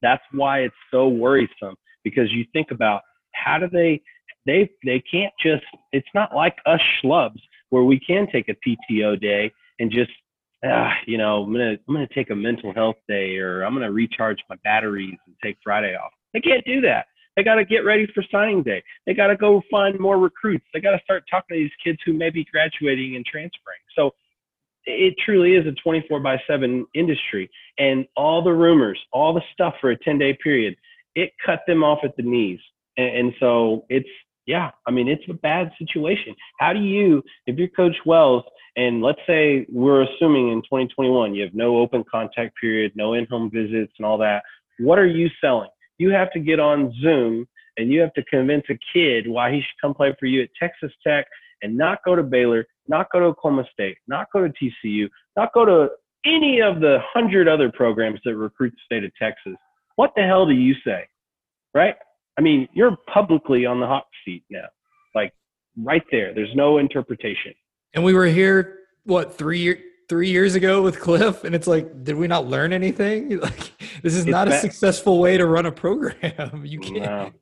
[0.02, 3.02] that's why it's so worrisome because you think about
[3.34, 4.02] how do they
[4.46, 9.20] they they can't just it's not like us schlubs where we can take a PTO
[9.20, 10.10] day and just
[10.64, 13.92] ah, you know I'm gonna I'm gonna take a mental health day or I'm gonna
[13.92, 16.12] recharge my batteries and take Friday off.
[16.34, 17.06] They can't do that.
[17.36, 18.82] They got to get ready for signing day.
[19.06, 20.64] They got to go find more recruits.
[20.74, 23.78] They got to start talking to these kids who may be graduating and transferring.
[23.94, 24.10] So
[24.88, 29.74] it truly is a 24 by 7 industry and all the rumors all the stuff
[29.80, 30.74] for a 10 day period
[31.14, 32.60] it cut them off at the knees
[32.96, 34.08] and, and, so it's
[34.48, 38.42] yeah i mean it's a bad situation how do you if you're coach wells
[38.76, 43.50] and let's say we're assuming in 2021 you have no open contact period no in-home
[43.52, 44.42] visits and all that
[44.80, 48.64] what are you selling you have to get on zoom and you have to convince
[48.70, 51.26] a kid why he should come play for you at texas tech
[51.62, 55.52] and not go to baylor not go to Oklahoma State, not go to TCU, not
[55.52, 55.90] go to
[56.24, 59.54] any of the hundred other programs that recruit the state of Texas.
[59.96, 61.06] What the hell do you say?
[61.74, 61.94] Right?
[62.38, 64.66] I mean, you're publicly on the hot seat now.
[65.14, 65.32] Like
[65.76, 66.32] right there.
[66.32, 67.52] There's no interpretation.
[67.94, 72.02] And we were here what three years three years ago with Cliff, and it's like,
[72.02, 73.38] did we not learn anything?
[73.42, 73.72] Like,
[74.02, 76.62] this is It's not a successful way to run a program.
[76.64, 77.02] You can't.
[77.02, 77.32] No.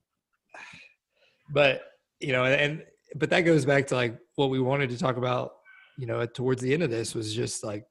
[1.52, 1.82] But
[2.18, 2.82] you know, and
[3.14, 5.52] but that goes back to like what we wanted to talk about.
[5.98, 7.84] You know, towards the end of this was just like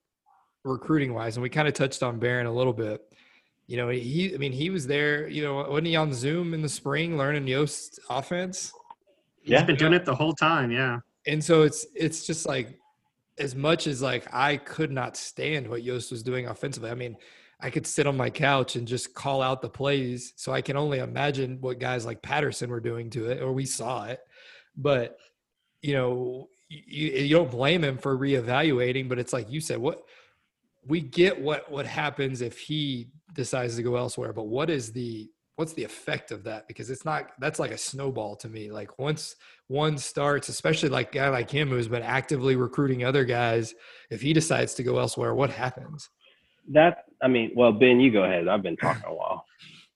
[0.64, 3.02] recruiting wise, and we kind of touched on Behren a little bit.
[3.68, 5.28] You know, he, I mean, he was there.
[5.28, 8.72] You know, wasn't he on Zoom in the spring learning Yost offense?
[9.42, 9.64] He's Yeah.
[9.64, 10.72] been doing it the whole time.
[10.72, 11.00] Yeah.
[11.28, 12.78] and so it's it's just like
[13.40, 16.92] as much as like I could not stand what Yost was doing offensively.
[16.92, 17.18] I mean,
[17.60, 20.34] I could sit on my couch and just call out the plays.
[20.36, 23.66] So I can only imagine what guys like Patterson were doing to it, or we
[23.66, 24.20] saw it.
[24.78, 25.18] But
[25.82, 29.10] you know, you, you don't blame him for reevaluating.
[29.10, 30.04] But it's like you said, what
[30.88, 34.34] we get what what happens if he decides to go elsewhere.
[34.34, 36.68] But what is the what's the effect of that?
[36.68, 38.72] Because it's not that's like a snowball to me.
[38.72, 39.36] Like once
[39.68, 43.74] one starts, especially like a guy like him who's been actively recruiting other guys,
[44.10, 46.10] if he decides to go elsewhere, what happens?
[46.72, 48.48] That I mean, well, Ben, you go ahead.
[48.48, 49.46] I've been talking a while.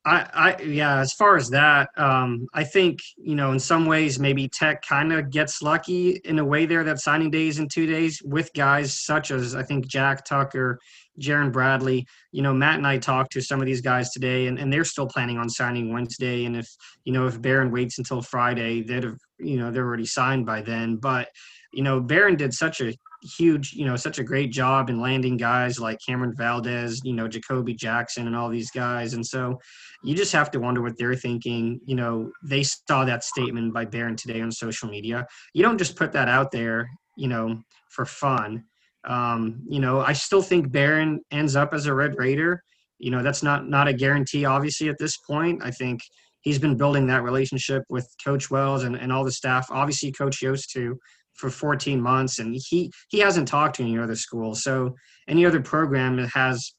[0.10, 4.18] I, I yeah, as far as that, um, I think, you know, in some ways
[4.18, 7.86] maybe Tech kind of gets lucky in a way there that signing days in two
[7.86, 10.80] days with guys such as I think Jack Tucker,
[11.22, 12.08] Jaron Bradley.
[12.32, 14.84] You know, Matt and I talked to some of these guys today and, and they're
[14.84, 16.46] still planning on signing Wednesday.
[16.46, 16.68] And if,
[17.04, 20.64] you know, if Behren waits until Friday, they'd have, you know, they're already signed by
[20.64, 20.96] then.
[20.96, 21.30] But,
[21.72, 25.38] you know, Behren did such a huge, you know, such a great job in landing
[25.38, 29.14] guys like Cameron Valdez, you know, Jacoby Jackson and all these guys.
[29.14, 29.60] And so
[30.04, 31.80] you just have to wonder what they're thinking.
[31.86, 35.26] You know, they saw that statement by Behren today on social media.
[35.54, 38.64] You don't just put that out there, you know, for fun.
[39.06, 42.64] Um, you know, I still think Behren ends up as a Red Raider.
[43.00, 45.64] You know, that's not not a guarantee, obviously, at this point.
[45.64, 46.02] I think
[46.42, 49.68] he's been building that relationship with Coach Wells and, and all the staff.
[49.72, 51.00] Obviously, Coach Yost too
[51.40, 54.54] for 14 months, and he he hasn't talked to any other school.
[54.54, 54.96] So
[55.28, 56.74] any other program has,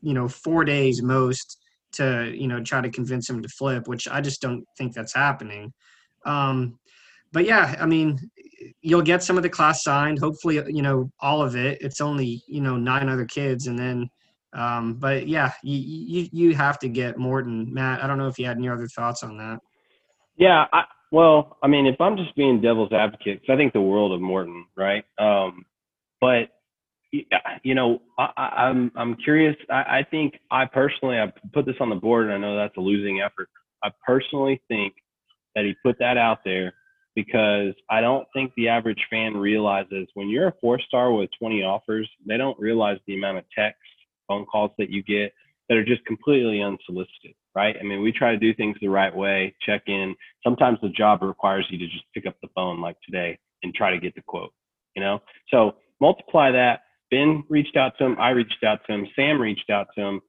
[0.00, 1.58] you know, four days most
[1.92, 5.14] to you know try to convince him to flip, which I just don't think that's
[5.14, 5.72] happening.
[6.24, 6.78] Um,
[7.32, 8.18] but yeah, I mean,
[8.80, 10.18] you'll get some of the class signed.
[10.18, 11.78] Hopefully, you know all of it.
[11.82, 14.08] It's only you know nine other kids, and then.
[14.56, 18.04] Um, but yeah, you, you you have to get Morton, Matt.
[18.04, 19.58] I don't know if you had any other thoughts on that.
[20.36, 24.12] Yeah, I, well, I mean, if I'm just being devil's advocate, I think the world
[24.12, 25.04] of Morton, right?
[25.18, 25.64] Um,
[26.20, 26.48] but
[27.62, 29.56] you know, I, I- I'm I'm curious.
[29.70, 32.76] I, I think I personally, I put this on the board, and I know that's
[32.76, 33.48] a losing effort.
[33.84, 34.94] I personally think
[35.54, 36.74] that he put that out there
[37.14, 41.62] because I don't think the average fan realizes when you're a four star with 20
[41.62, 43.82] offers, they don't realize the amount of texts,
[44.26, 45.32] phone calls that you get
[45.68, 47.76] that are just completely unsolicited, right?
[47.78, 50.14] I mean, we try to do things the right way, check in.
[50.42, 53.90] Sometimes the job requires you to just pick up the phone like today and try
[53.90, 54.52] to get the quote,
[54.94, 55.20] you know?
[55.50, 56.80] So multiply that.
[57.10, 58.16] Ben reached out to him.
[58.18, 59.06] I reached out to him.
[59.16, 60.20] Sam reached out to him.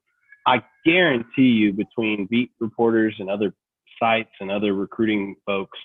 [0.48, 3.54] I guarantee you, between beat reporters and other
[4.00, 5.80] sites and other recruiting folks,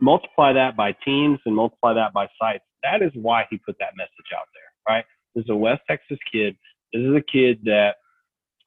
[0.00, 2.64] multiply that by teams and multiply that by sites.
[2.82, 5.04] That is why he put that message out there, right?
[5.34, 6.56] This is a West Texas kid.
[6.92, 7.96] This is a kid that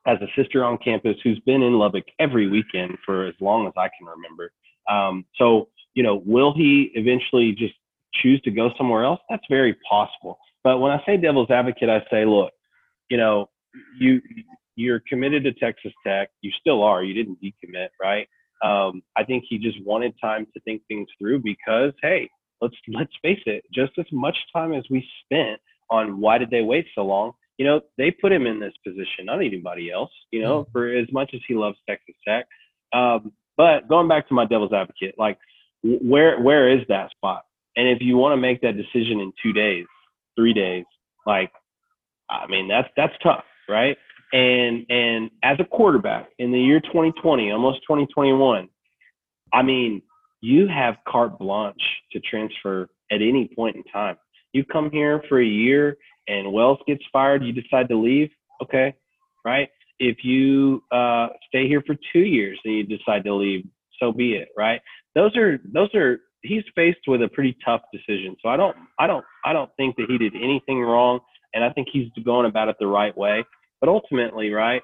[0.05, 3.73] has a sister on campus who's been in Lubbock every weekend for as long as
[3.77, 4.51] I can remember.
[4.89, 7.73] Um, so, you know, will he eventually just
[8.15, 9.19] choose to go somewhere else?
[9.29, 10.37] That's very possible.
[10.63, 12.51] But when I say devil's advocate, I say, look,
[13.09, 13.49] you know,
[13.99, 14.21] you
[14.75, 16.29] you're committed to Texas Tech.
[16.41, 17.03] You still are.
[17.03, 18.27] You didn't decommit, right?
[18.63, 22.29] Um, I think he just wanted time to think things through because, hey,
[22.61, 25.59] let's let's face it, just as much time as we spent
[25.89, 29.25] on why did they wait so long, you know, they put him in this position,
[29.25, 32.47] not anybody else, you know, for as much as he loves Texas Tech.
[32.91, 35.37] Um, but going back to my devil's advocate, like
[35.83, 37.43] where where is that spot?
[37.77, 39.85] And if you want to make that decision in two days,
[40.35, 40.85] three days,
[41.27, 41.51] like
[42.31, 43.95] I mean that's that's tough, right?
[44.33, 48.69] And and as a quarterback in the year 2020, almost 2021,
[49.53, 50.01] I mean,
[50.41, 54.17] you have carte blanche to transfer at any point in time.
[54.51, 58.29] You come here for a year and Wells gets fired, you decide to leave,
[58.63, 58.93] okay,
[59.45, 59.69] right?
[59.99, 63.65] If you uh, stay here for two years and you decide to leave,
[63.99, 64.81] so be it, right?
[65.15, 68.35] Those are those are he's faced with a pretty tough decision.
[68.41, 71.19] So I don't I don't I don't think that he did anything wrong,
[71.53, 73.45] and I think he's going about it the right way.
[73.79, 74.81] But ultimately, right,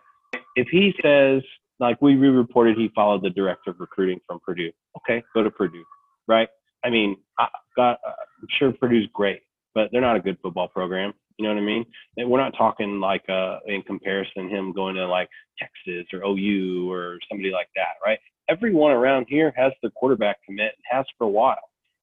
[0.56, 1.42] if he says
[1.80, 5.52] like we re reported he followed the director of recruiting from Purdue, okay, go to
[5.52, 5.86] Purdue,
[6.28, 6.50] right?
[6.84, 9.42] I mean, I got I'm sure Purdue's great,
[9.74, 11.14] but they're not a good football program.
[11.38, 11.86] You know what I mean?
[12.18, 15.30] And we're not talking like uh, in comparison him going to like
[15.60, 18.20] Texas or OU or somebody like that, right?
[18.50, 21.56] Everyone around here has the quarterback commit and has for a while,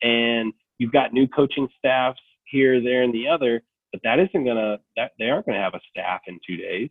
[0.02, 3.62] and you've got new coaching staffs here, there, and the other.
[3.92, 6.90] But that isn't gonna that they aren't gonna have a staff in two days,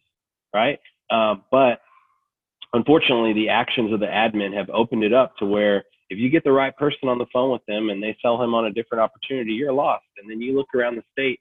[0.54, 0.80] right?
[1.10, 1.82] Uh, but
[2.74, 6.44] unfortunately, the actions of the admin have opened it up to where if you get
[6.44, 9.02] the right person on the phone with them and they sell him on a different
[9.02, 10.06] opportunity, you're lost.
[10.18, 11.40] And then you look around the state.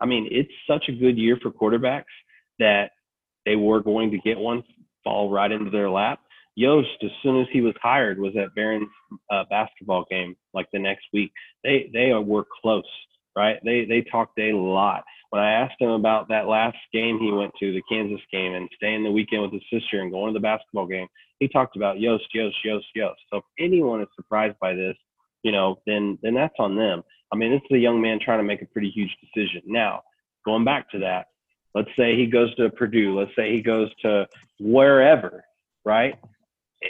[0.00, 2.04] I mean, it's such a good year for quarterbacks
[2.58, 2.90] that
[3.46, 4.62] they were going to get one
[5.04, 6.20] fall right into their lap.
[6.56, 8.88] Yost, as soon as he was hired, was at Behrens
[9.30, 11.32] uh, basketball game like the next week.
[11.64, 12.82] They they were close,
[13.36, 13.58] right?
[13.64, 15.04] They they talked a lot.
[15.30, 18.68] When I asked him about that last game he went to, the Kansas game, and
[18.74, 21.06] staying the weekend with his sister and going to the basketball game,
[21.38, 23.20] he talked about Yost, Yost, Yost, Yost.
[23.30, 24.96] So if anyone is surprised by this,
[25.42, 27.02] you know, then then that's on them.
[27.32, 29.62] I mean, this is a young man trying to make a pretty huge decision.
[29.66, 30.02] Now,
[30.44, 31.26] going back to that,
[31.74, 34.26] let's say he goes to Purdue, let's say he goes to
[34.58, 35.44] wherever,
[35.84, 36.18] right?
[36.82, 36.88] Eh,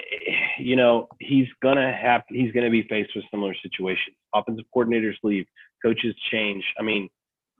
[0.59, 4.17] you know, he's gonna have he's gonna be faced with similar situations.
[4.35, 5.47] Offensive coordinators leave,
[5.83, 6.65] coaches change.
[6.79, 7.09] I mean,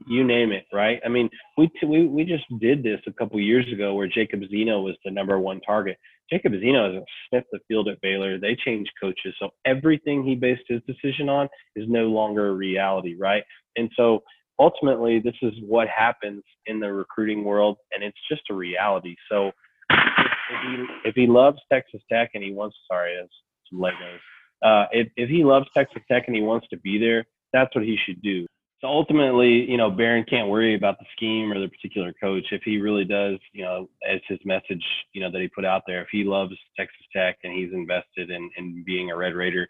[0.07, 1.01] you name it, right?
[1.05, 4.81] I mean, we we we just did this a couple years ago where Jacob Zeno
[4.81, 5.99] was the number one target.
[6.33, 8.39] Jacob Zeno hasn't sniffed the field at Baylor.
[8.39, 13.17] They changed coaches, so everything he based his decision on is no longer a reality,
[13.19, 13.43] right?
[13.77, 14.23] And so
[14.59, 19.17] ultimately, this is what happens in the recruiting world, and it's just a reality.
[19.31, 19.51] So
[19.91, 23.33] if he, if he loves Texas Tech and he wants, sorry, that's
[23.71, 24.19] some Legos.
[24.63, 27.85] Uh, if if he loves Texas Tech and he wants to be there, that's what
[27.85, 28.47] he should do.
[28.81, 32.47] So ultimately, you know, Behren can't worry about the scheme or the particular coach.
[32.51, 35.83] If he really does, you know, as his message, you know, that he put out
[35.87, 39.67] there, if he loves Texas Tech and he's invested in, in being a Red Raider,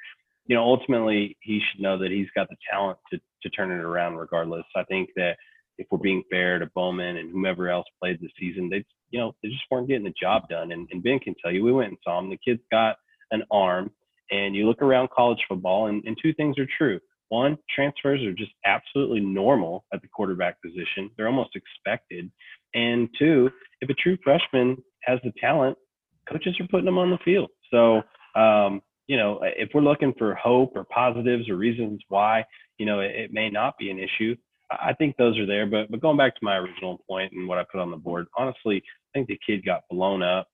[0.47, 3.83] you know, ultimately he should know that he's got the talent to, to turn it
[3.83, 4.65] around regardless.
[4.77, 5.37] I think that
[5.79, 9.35] if we're being fair to Bowman and whomever else played this season, they, you know,
[9.43, 10.71] they just weren't getting the job done.
[10.71, 12.31] And, and Ben can tell you, we went and saw him.
[12.31, 12.97] The kid's got
[13.33, 13.91] an arm
[14.31, 17.01] and you look around college football and, and two things are true
[17.31, 21.11] one, transfers are just absolutely normal at the quarterback position.
[21.17, 22.31] They're almost expected.
[22.75, 23.51] And two,
[23.81, 25.79] if a true freshman has the talent,
[26.31, 27.51] coaches are putting them on the field.
[27.71, 28.03] So,
[28.39, 32.45] um, you know, if we're looking for hope or positives or reasons why,
[32.79, 34.37] you know, it, it may not be an issue,
[34.71, 35.67] I think those are there.
[35.67, 38.27] But but going back to my original point and what I put on the board,
[38.37, 40.49] honestly, I think the kid got blown up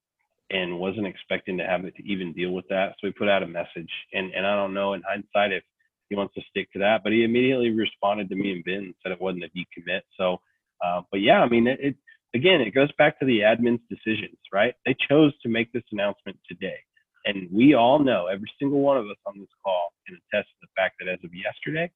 [0.50, 2.90] and wasn't expecting to have it to even deal with that.
[2.92, 5.62] So we put out a message, and and I don't know in hindsight if
[6.08, 7.02] he wants to stick to that.
[7.02, 10.02] But he immediately responded to me and Ben and said it wasn't a decommit.
[10.18, 10.40] So,
[10.84, 11.96] uh, but yeah, I mean, it, it
[12.34, 14.74] again, it goes back to the admin's decisions, right?
[14.84, 16.76] They chose to make this announcement today.
[17.24, 20.56] And we all know, every single one of us on this call can attest to
[20.62, 21.90] the fact that as of yesterday,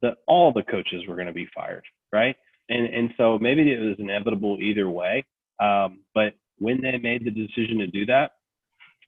[0.00, 2.36] that all the coaches were going to be fired, right?
[2.70, 5.24] And and so maybe it was inevitable either way.
[5.60, 8.32] Um, but when they made the decision to do that,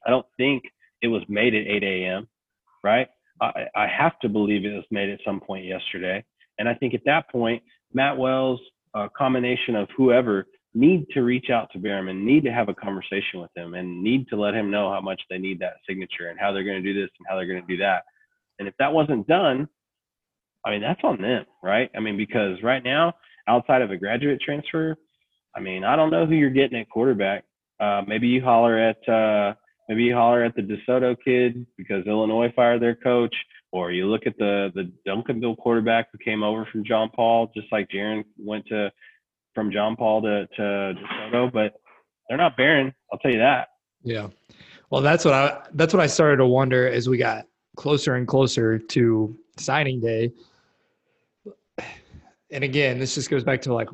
[0.05, 0.63] I don't think
[1.01, 2.27] it was made at 8 a.m.
[2.83, 3.07] Right?
[3.41, 6.23] I, I have to believe it was made at some point yesterday.
[6.59, 7.63] And I think at that point,
[7.93, 8.59] Matt Wells,
[8.93, 13.41] a combination of whoever, need to reach out to Behren, need to have a conversation
[13.41, 16.39] with him, and need to let him know how much they need that signature and
[16.39, 18.03] how they're going to do this and how they're going to do that.
[18.59, 19.67] And if that wasn't done,
[20.65, 21.89] I mean, that's on them, right?
[21.95, 23.13] I mean, because right now,
[23.47, 24.95] outside of a graduate transfer,
[25.55, 27.43] I mean, I don't know who you're getting at quarterback.
[27.79, 29.55] Uh, maybe you holler at uh,
[29.89, 33.35] maybe you holler at the DeSoto kid because Illinois fired their coach,
[33.71, 37.67] or you look at the the Duncanville quarterback who came over from John Paul, just
[37.71, 38.91] like Jaren went to
[39.53, 41.73] from John Paul to to DeSoto, but
[42.27, 42.93] they're not Behren.
[43.11, 43.69] I'll tell you that.
[44.03, 44.27] Yeah,
[44.89, 48.27] well, that's what I that's what I started to wonder as we got closer and
[48.27, 50.31] closer to signing day.
[52.51, 53.87] And again, this just goes back to like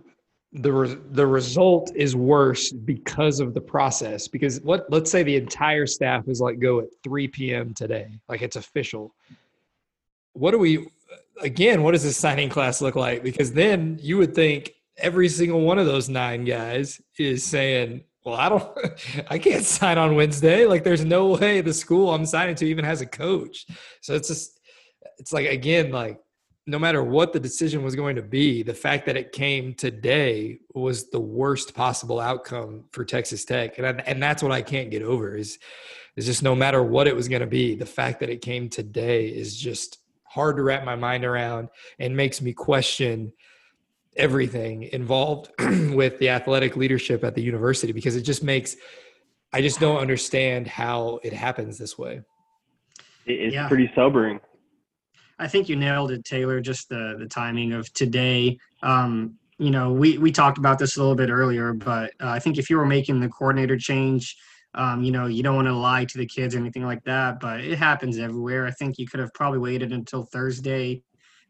[0.58, 5.36] the re- the result is worse because of the process because what let's say the
[5.36, 9.14] entire staff is like go at 3 p.m today like it's official.
[10.34, 10.88] What do we
[11.42, 13.24] again what does this signing class look like?
[13.24, 18.34] Because then you would think every single one of those nine guys is saying well
[18.34, 18.68] i don't
[19.30, 20.66] i can't sign on wednesday.
[20.66, 23.66] Like there's no way the school i'm signing to even has a coach.
[24.02, 24.60] So it's just
[25.20, 26.20] it's like again like
[26.68, 30.60] no matter what the decision was going to be, the fact that it came today
[30.74, 34.92] was the worst possible outcome for Texas Tech, and I, and that's what I can't
[34.92, 35.58] get over is
[36.18, 38.70] is just no matter what it was going to be, the fact that it came
[38.70, 43.32] today is just hard to wrap my mind around and makes me question
[44.16, 45.52] everything involved
[45.94, 48.76] with the athletic leadership at the university because it just makes
[49.54, 52.22] I just don't understand how it happens this way.
[53.26, 53.68] It's yeah.
[53.68, 54.40] pretty sobering.
[55.40, 56.60] I think you nailed it, Taylor.
[56.62, 58.58] Just the the timing of today.
[58.82, 62.40] Um, you know, we we talked about this a little bit earlier, but uh, I
[62.40, 64.36] think if you were making the coordinator change,
[64.76, 67.40] um, you know, you don't want to lie to the kids or anything like that.
[67.40, 68.66] But it happens everywhere.
[68.66, 71.02] I think you could have probably waited until Thursday.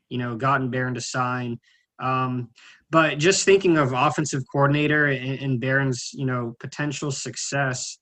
[0.10, 1.60] You know, gotten Behren to sign.
[2.00, 2.50] Um,
[2.90, 7.98] but just thinking of offensive coordinator and, and Behrens, you know, potential success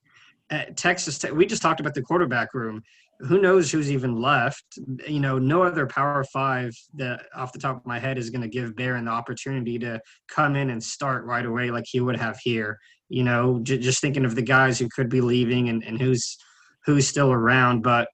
[0.49, 2.83] at Texas Tech, we just talked about the quarterback room.
[3.19, 4.65] Who knows who's even left?
[5.07, 8.41] You know, no other Power Five that off the top of my head is going
[8.41, 12.17] to give Behren the opportunity to come in and start right away like he would
[12.17, 12.77] have here.
[13.07, 16.37] You know, j- just thinking of the guys who could be leaving and, and who's
[16.85, 17.83] who's still around.
[17.83, 18.09] But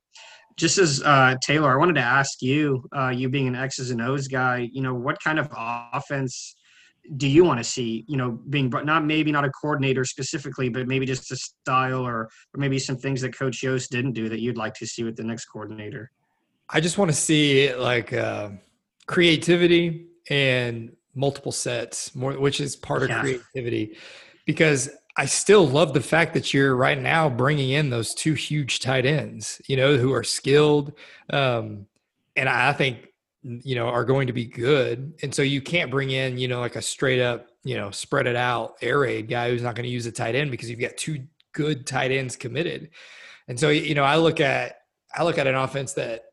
[0.58, 4.02] just as uh, Taylor, I wanted to ask you, uh, you being an X's and
[4.02, 6.56] O's guy, you know, what kind of offense
[7.18, 8.06] do you want to see?
[8.08, 12.06] You know, being brought not maybe not a coordinator specifically, but maybe just a style
[12.06, 15.04] or, or maybe some things that Coach Yost didn't do that you'd like to see
[15.04, 16.12] with the next coordinator.
[16.70, 18.50] I just want to see like uh,
[19.08, 23.20] creativity and multiple sets, more which is part of yeah.
[23.22, 23.98] creativity,
[24.46, 28.80] because I still love the fact that you're right now bringing in those two huge
[28.80, 30.94] tight ends, you know, who are skilled,
[31.30, 31.88] um,
[32.38, 33.11] and I think
[33.44, 35.14] you know are going to be good.
[35.22, 38.28] And so you can't bring in you know like a straight up you know spread
[38.28, 40.80] it out air raid guy who's not going to use a tight end because you've
[40.80, 42.90] got two good tight ends committed.
[43.48, 44.82] And so you know I look at
[45.14, 46.26] I look at an offense that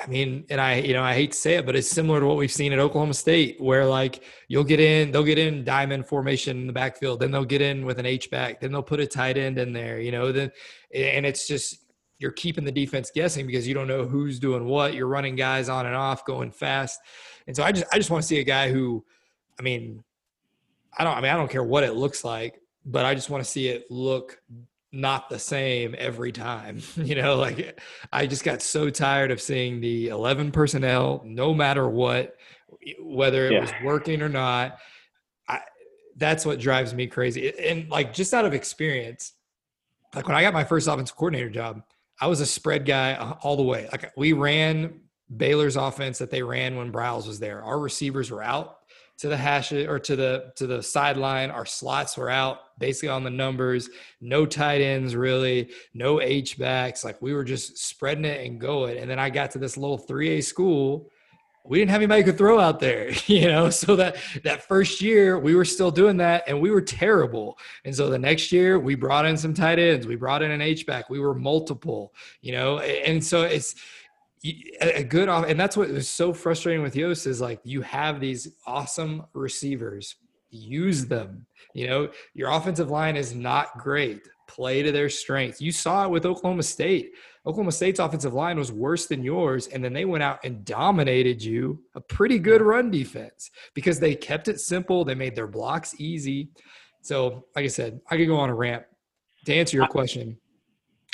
[0.00, 2.26] I mean, and I, you know, I hate to say it, but it's similar to
[2.26, 6.06] what we've seen at Oklahoma State, where like you'll get in, they'll get in diamond
[6.06, 9.00] formation in the backfield, then they'll get in with an H back, then they'll put
[9.00, 10.52] a tight end in there, you know, then,
[10.94, 11.78] and it's just
[12.18, 14.94] you're keeping the defense guessing because you don't know who's doing what.
[14.94, 17.00] You're running guys on and off, going fast,
[17.46, 19.04] and so I just, I just want to see a guy who,
[19.58, 20.02] I mean,
[20.96, 23.44] I don't, I mean, I don't care what it looks like, but I just want
[23.44, 24.40] to see it look
[24.92, 26.80] not the same every time.
[26.96, 27.80] You know, like
[28.12, 32.34] I just got so tired of seeing the 11 personnel, no matter what,
[33.00, 33.60] whether it yeah.
[33.60, 34.78] was working or not.
[35.48, 35.60] I,
[36.16, 37.52] that's what drives me crazy.
[37.58, 39.32] And like just out of experience,
[40.14, 41.82] like when I got my first offensive coordinator job,
[42.20, 43.88] I was a spread guy uh, all the way.
[43.92, 45.00] Like we ran
[45.34, 47.62] Baylor's offense that they ran when Briles was there.
[47.62, 48.78] Our receivers were out
[49.18, 51.50] to the hash or to the to the sideline.
[51.50, 53.90] Our slots were out basically on the numbers.
[54.20, 57.04] No tight ends really, no H backs.
[57.04, 58.98] Like we were just spreading it and going.
[58.98, 61.10] And then I got to this little 3A school.
[61.64, 63.70] We didn't have anybody could throw out there, you know.
[63.70, 67.58] So that that first year we were still doing that, and we were terrible.
[67.84, 70.06] And so the next year we brought in some tight ends.
[70.06, 71.10] We brought in an H back.
[71.10, 72.78] We were multiple, you know.
[72.78, 73.74] And so it's
[74.80, 78.20] a good off, and that's what was so frustrating with Yost is like you have
[78.20, 80.16] these awesome receivers,
[80.50, 81.46] use them.
[81.74, 84.22] You know, your offensive line is not great.
[84.48, 85.60] Play to their strength.
[85.60, 87.12] You saw it with Oklahoma State.
[87.46, 91.42] Oklahoma State's offensive line was worse than yours, and then they went out and dominated
[91.42, 95.04] you a pretty good run defense because they kept it simple.
[95.04, 96.50] They made their blocks easy.
[97.02, 98.84] So, like I said, I could go on a rant.
[99.46, 100.36] To answer your question,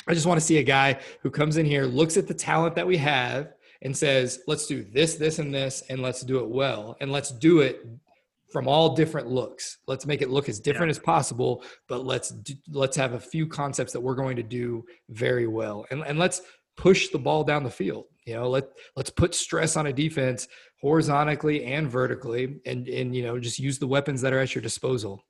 [0.07, 2.75] I just want to see a guy who comes in here, looks at the talent
[2.75, 6.49] that we have, and says, let's do this, this, and this, and let's do it
[6.49, 6.97] well.
[7.01, 7.85] And let's do it
[8.51, 9.79] from all different looks.
[9.87, 10.97] Let's make it look as different yeah.
[10.97, 14.85] as possible, but let's do, let's have a few concepts that we're going to do
[15.09, 15.85] very well.
[15.91, 16.41] And, and let's
[16.77, 18.05] push the ball down the field.
[18.25, 20.47] You know, let let's put stress on a defense
[20.81, 24.61] horizontally and vertically and and you know, just use the weapons that are at your
[24.61, 25.23] disposal.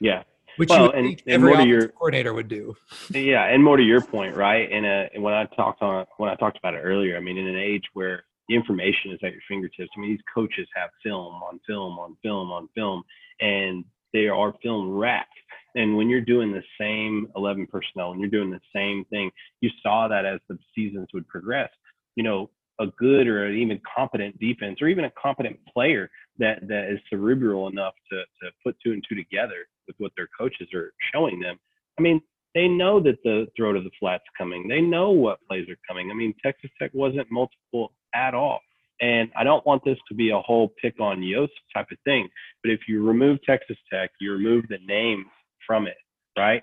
[0.00, 0.22] Yeah
[0.56, 2.74] which well, and, and every your, coordinator would do.
[3.10, 4.70] Yeah, and more to your point, right?
[4.70, 7.38] And, uh, and when I talked on when I talked about it earlier, I mean,
[7.38, 10.90] in an age where the information is at your fingertips, I mean, these coaches have
[11.04, 13.04] film on film on film on film,
[13.40, 15.28] and they are film wrapped.
[15.76, 19.30] And when you're doing the same 11 personnel, and you're doing the same thing,
[19.60, 21.70] you saw that as the seasons would progress.
[22.16, 26.66] You know, a good or an even competent defense, or even a competent player that
[26.66, 30.68] that is cerebral enough to to put two and two together with what their coaches
[30.74, 31.56] are showing them.
[31.98, 32.20] I mean,
[32.54, 34.66] they know that the throat of the flat's coming.
[34.68, 36.10] They know what plays are coming.
[36.10, 38.60] I mean, Texas Tech wasn't multiple at all.
[39.00, 42.28] And I don't want this to be a whole pick on Yost type of thing.
[42.62, 45.26] But if you remove Texas Tech, you remove the names
[45.66, 45.96] from it,
[46.38, 46.62] right?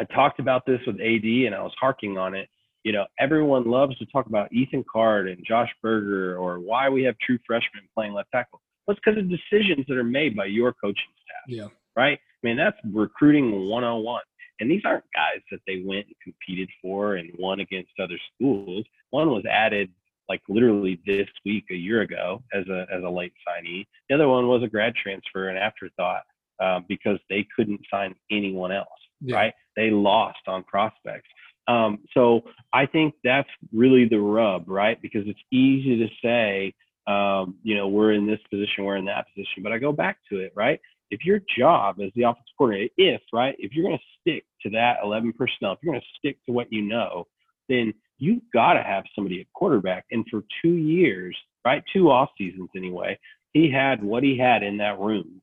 [0.00, 2.48] I talked about this with AD and I was harking on it.
[2.82, 7.02] You know, everyone loves to talk about Ethan Card and Josh Berger or why we
[7.04, 8.60] have true freshmen playing left tackle.
[8.86, 11.44] Well, it's because of decisions that are made by your coaching staff.
[11.48, 11.68] Yeah.
[11.96, 12.18] Right?
[12.18, 14.22] I mean, that's recruiting 101.
[14.60, 18.84] And these aren't guys that they went and competed for and won against other schools.
[19.10, 19.90] One was added
[20.28, 23.86] like literally this week a year ago as a as a late signee.
[24.08, 26.22] The other one was a grad transfer, an afterthought,
[26.60, 28.88] uh, because they couldn't sign anyone else.
[29.20, 29.36] Yeah.
[29.36, 29.54] Right?
[29.76, 31.28] They lost on prospects.
[31.68, 32.42] Um, so
[32.72, 35.00] I think that's really the rub, right?
[35.00, 36.74] Because it's easy to say,
[37.06, 40.18] um, you know, we're in this position, we're in that position, but I go back
[40.30, 40.80] to it, right?
[41.10, 44.70] If your job as the offensive coordinator, if right, if you're going to stick to
[44.70, 47.26] that 11 personnel, if you're going to stick to what you know,
[47.68, 50.04] then you've got to have somebody at quarterback.
[50.10, 53.18] And for two years, right, two off seasons anyway,
[53.52, 55.40] he had what he had in that room.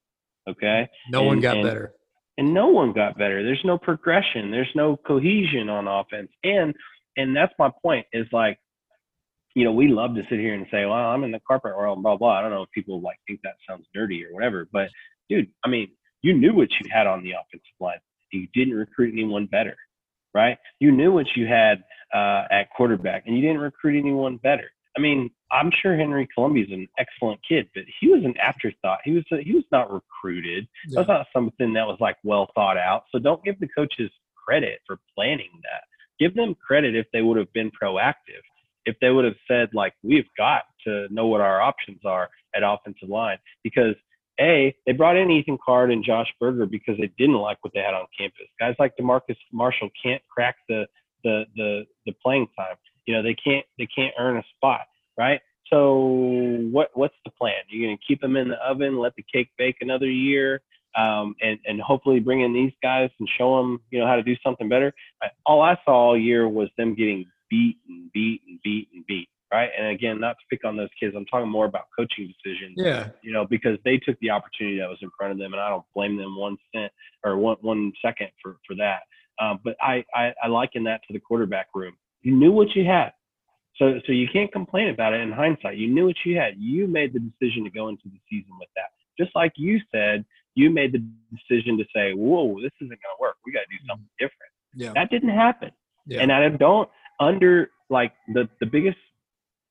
[0.50, 0.90] Okay.
[1.10, 1.94] No one got and- better.
[2.38, 3.44] and no one got better.
[3.44, 4.52] There's no progression.
[4.52, 6.30] There's no cohesion on offense.
[6.44, 6.74] And
[7.16, 8.58] and that's my point is like,
[9.56, 12.02] you know, we love to sit here and say, well, I'm in the carpet world,
[12.02, 12.40] blah blah.
[12.40, 14.90] I don't know if people like think that sounds dirty or whatever, but
[15.34, 15.90] dude, I mean,
[16.22, 17.98] you knew what you had on the offensive line.
[18.32, 19.76] You didn't recruit anyone better,
[20.34, 20.58] right?
[20.80, 24.70] You knew what you had uh, at quarterback, and you didn't recruit anyone better.
[24.98, 29.00] I mean, I'm sure Henry Colombi's an excellent kid, but he was an afterthought.
[29.04, 30.68] He was he was not recruited.
[30.90, 33.04] That's not something that was like well thought out.
[33.12, 34.12] So don't give the coaches
[34.46, 35.84] credit for planning that.
[36.20, 38.44] Give them credit if they would have been proactive.
[38.86, 42.62] If they would have said like we've got to know what our options are at
[42.64, 43.96] offensive line because
[44.40, 47.82] a they brought in Ethan Card and Josh Berger because they didn't like what they
[47.82, 48.48] had on campus.
[48.60, 50.86] Guys like Demarcus Marshall can't crack the
[51.24, 52.76] the the the playing time.
[53.06, 54.82] You know they can't they can't earn a spot,
[55.18, 55.42] right?
[55.72, 56.06] So
[56.72, 57.56] what what's the plan?
[57.70, 60.62] You're going to keep them in the oven, let the cake bake another year,
[60.96, 64.24] um, and and hopefully bring in these guys and show them you know how to
[64.24, 64.94] do something better.
[65.46, 69.30] All I saw all year was them getting beat and beat and beat and beat,
[69.54, 69.70] right?
[69.78, 72.74] And again, not to pick on those kids, I'm talking more about coaching decisions.
[72.76, 73.10] Yeah.
[73.22, 75.70] You know, because they took the opportunity that was in front of them, and I
[75.70, 76.92] don't blame them one cent
[77.24, 79.02] or one one second for for that.
[79.40, 81.94] Um, but I, I I liken that to the quarterback room.
[82.24, 83.12] You knew what you had.
[83.78, 85.78] So, so you can't complain about it in hindsight.
[85.78, 86.54] You knew what you had.
[86.58, 88.90] You made the decision to go into the season with that.
[89.18, 93.22] Just like you said, you made the decision to say, "Whoa, this isn't going to
[93.22, 93.38] work.
[93.46, 94.92] We got to do something different." Yeah.
[94.96, 95.72] That didn't happen.
[96.06, 96.22] Yeah.
[96.22, 96.90] And I don't
[97.20, 98.98] under like the the biggest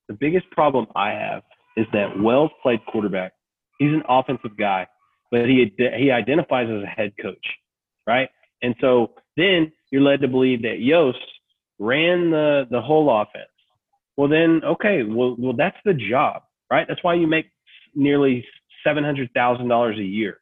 [0.08, 1.42] the biggest problem I have
[1.76, 3.32] is that Wells played quarterback.
[3.78, 4.86] He's an offensive guy,
[5.30, 7.46] but he he identifies as a head coach,
[8.06, 8.28] right?
[8.62, 11.18] And so then you're led to believe that Yost
[11.78, 13.48] ran the the whole offense.
[14.16, 16.86] Well, then okay, well, well that's the job, right?
[16.86, 17.46] That's why you make
[17.94, 18.44] nearly
[18.84, 20.38] seven hundred thousand dollars a year,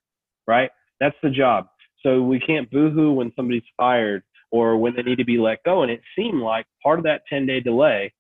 [0.47, 0.71] right?
[0.99, 1.69] That's the job.
[2.03, 5.83] So we can't boohoo when somebody's fired or when they need to be let go.
[5.83, 8.13] And it seemed like part of that 10 day delay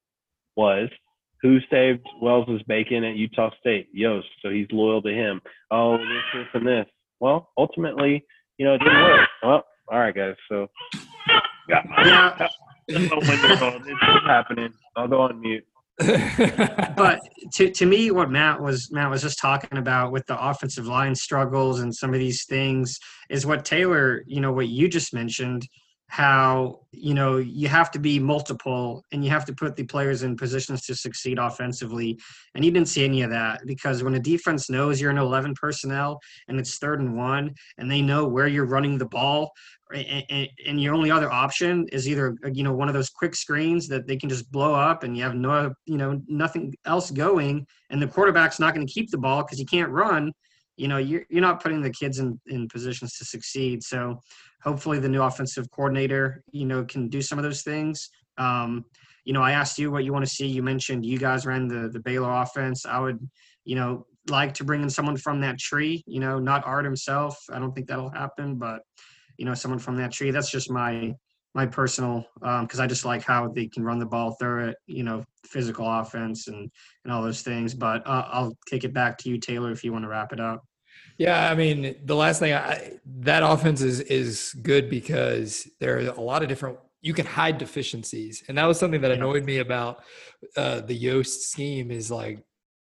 [0.56, 0.88] was
[1.42, 3.88] who saved Wells's bacon at Utah State?
[3.92, 4.28] Yost.
[4.42, 5.40] So he's loyal to him.
[5.70, 6.86] Oh, this, this, and this.
[7.20, 8.24] Well, ultimately,
[8.58, 9.28] you know, it didn't work.
[9.42, 10.34] Well, all right, guys.
[10.48, 10.68] So,
[11.68, 11.82] yeah.
[12.04, 12.34] Yeah.
[12.38, 13.80] That's my.
[13.86, 14.72] It's just happening.
[14.96, 15.64] I'll go on mute.
[16.96, 17.20] but
[17.52, 21.14] to, to me what matt was matt was just talking about with the offensive line
[21.14, 25.68] struggles and some of these things is what taylor you know what you just mentioned
[26.10, 30.24] how you know you have to be multiple and you have to put the players
[30.24, 32.18] in positions to succeed offensively.
[32.56, 35.54] And you didn't see any of that because when a defense knows you're an 11
[35.54, 39.52] personnel and it's third and one and they know where you're running the ball
[39.94, 43.86] and, and, your only other option is either you know one of those quick screens
[43.86, 47.64] that they can just blow up and you have no you know nothing else going
[47.90, 50.32] and the quarterback's not going to keep the ball because you can't run
[50.80, 53.82] you know you're, you're not putting the kids in, in positions to succeed.
[53.82, 54.20] So
[54.62, 58.08] hopefully the new offensive coordinator you know can do some of those things.
[58.38, 58.84] Um,
[59.26, 60.46] you know i asked you what you want to see.
[60.46, 62.86] You mentioned you guys ran the the baylor offense.
[62.86, 63.18] I would
[63.64, 67.36] you know like to bring in someone from that tree you know not art himself.
[67.52, 68.80] I don't think that'll happen but
[69.36, 70.30] you know someone from that tree.
[70.30, 71.14] That's just my
[71.54, 74.76] my personal because um, I just like how they can run the ball through it,
[74.86, 76.70] you know, physical offense and
[77.04, 77.74] and all those things.
[77.74, 80.40] But uh, I'll take it back to you, Taylor, if you want to wrap it
[80.40, 80.62] up.
[81.20, 86.08] Yeah, I mean, the last thing I that offense is is good because there are
[86.12, 89.58] a lot of different you can hide deficiencies, and that was something that annoyed me
[89.58, 90.02] about
[90.56, 91.90] uh, the Yost scheme.
[91.90, 92.42] Is like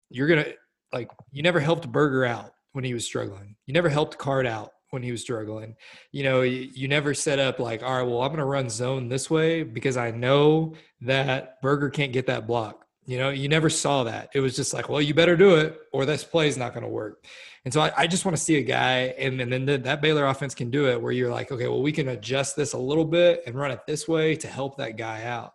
[0.10, 0.54] you're gonna
[0.94, 3.58] like you never helped Berger out when he was struggling.
[3.66, 5.76] You never helped Card out when he was struggling.
[6.14, 8.70] You know, you, you, never set up like, all right, well, I'm going to run
[8.70, 12.83] zone this way because I know that Berger can't get that block.
[13.06, 14.30] You know, you never saw that.
[14.34, 16.84] It was just like, well, you better do it or this play is not going
[16.84, 17.26] to work.
[17.66, 20.02] And so I, I just want to see a guy, and, and then the, that
[20.02, 22.78] Baylor offense can do it where you're like, okay, well, we can adjust this a
[22.78, 25.54] little bit and run it this way to help that guy out.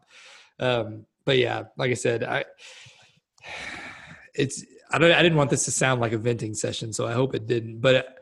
[0.58, 2.44] Um, but yeah, like I said, I
[4.34, 7.12] it's I don't I didn't want this to sound like a venting session, so I
[7.12, 7.80] hope it didn't.
[7.80, 8.18] But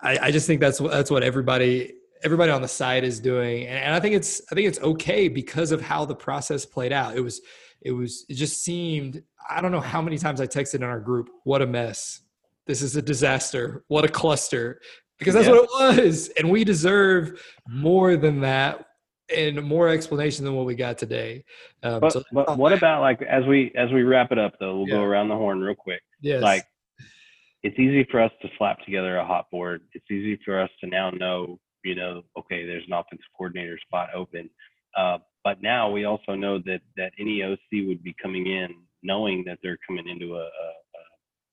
[0.00, 3.78] I, I just think that's that's what everybody everybody on the side is doing, and,
[3.78, 7.14] and I think it's I think it's okay because of how the process played out.
[7.14, 7.42] It was
[7.86, 10.98] it was it just seemed I don't know how many times I texted in our
[11.00, 12.20] group, "What a mess!
[12.66, 13.84] This is a disaster!
[13.88, 14.80] What a cluster!"
[15.18, 15.54] Because that's Yeah.
[15.54, 18.84] what it was, and we deserve more than that
[19.34, 21.44] and more explanation than what we got today.
[21.82, 24.78] Um, But so- but what about like as we as we wrap it up though,
[24.78, 24.96] we'll Yeah.
[24.96, 26.02] go around the horn real quick.
[26.20, 26.42] yes.
[26.42, 26.64] Like
[27.62, 29.82] it's easy for us to slap together a hot board.
[29.92, 34.08] It's easy for us to now know, you know, okay, there's an offensive coordinator spot
[34.14, 34.48] open.
[34.96, 38.68] Uh, but now we also know that that any OC would be coming in
[39.04, 40.68] knowing that they're coming into a, a,
[40.98, 41.02] a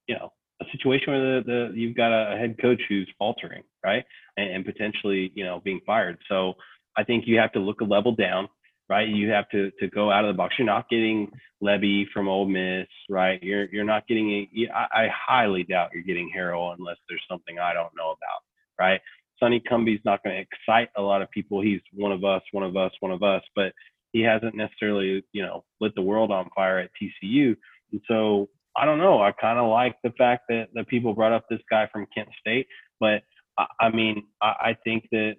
[0.07, 0.33] you know
[0.63, 4.03] a situation where the, the you've got a head coach who's faltering, right,
[4.35, 6.17] and, and potentially you know being fired.
[6.27, 6.53] So
[6.97, 8.49] I think you have to look a level down,
[8.89, 9.07] right?
[9.07, 10.55] You have to to go out of the box.
[10.57, 11.31] You're not getting
[11.63, 13.41] Lebby from Ole Miss, right?
[13.43, 14.69] You're you're not getting a.
[14.73, 18.41] I, I highly doubt you're getting Harrell unless there's something I don't know about,
[18.79, 19.01] right?
[19.39, 21.61] Sonny Cumbie's not going to excite a lot of people.
[21.61, 23.73] He's one of us, one of us, one of us, but
[24.11, 27.55] he hasn't necessarily, you know, lit the world on fire at TCU.
[27.91, 29.21] And so I don't know.
[29.21, 32.29] I kind of like the fact that that people brought up this guy from Kent
[32.39, 32.67] State,
[32.99, 33.23] but
[33.57, 35.34] I, I mean, I, I think that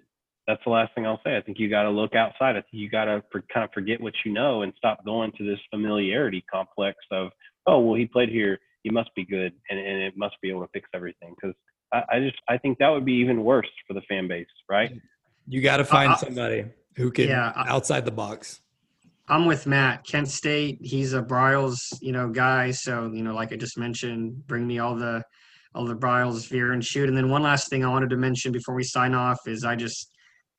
[0.47, 1.35] that's the last thing I'll say.
[1.35, 2.55] I think you got to look outside.
[2.55, 5.45] I think you got to kind of forget what you know and stop going to
[5.45, 7.31] this familiarity complex of,
[7.65, 10.61] oh, well, he played here, he must be good, and, and it must be able
[10.61, 11.33] to fix everything.
[11.35, 11.55] Because
[11.91, 14.91] I, I, just I think that would be even worse for the fan base, right?
[15.47, 16.65] You got to find uh, somebody
[16.95, 18.61] who can yeah, outside the box.
[19.27, 20.05] I'm with Matt.
[20.05, 22.71] Kent State, he's a Briles, you know, guy.
[22.71, 25.23] So, you know, like I just mentioned, bring me all the
[25.73, 27.09] all the Briles veer and shoot.
[27.09, 29.75] And then one last thing I wanted to mention before we sign off is I
[29.75, 30.09] just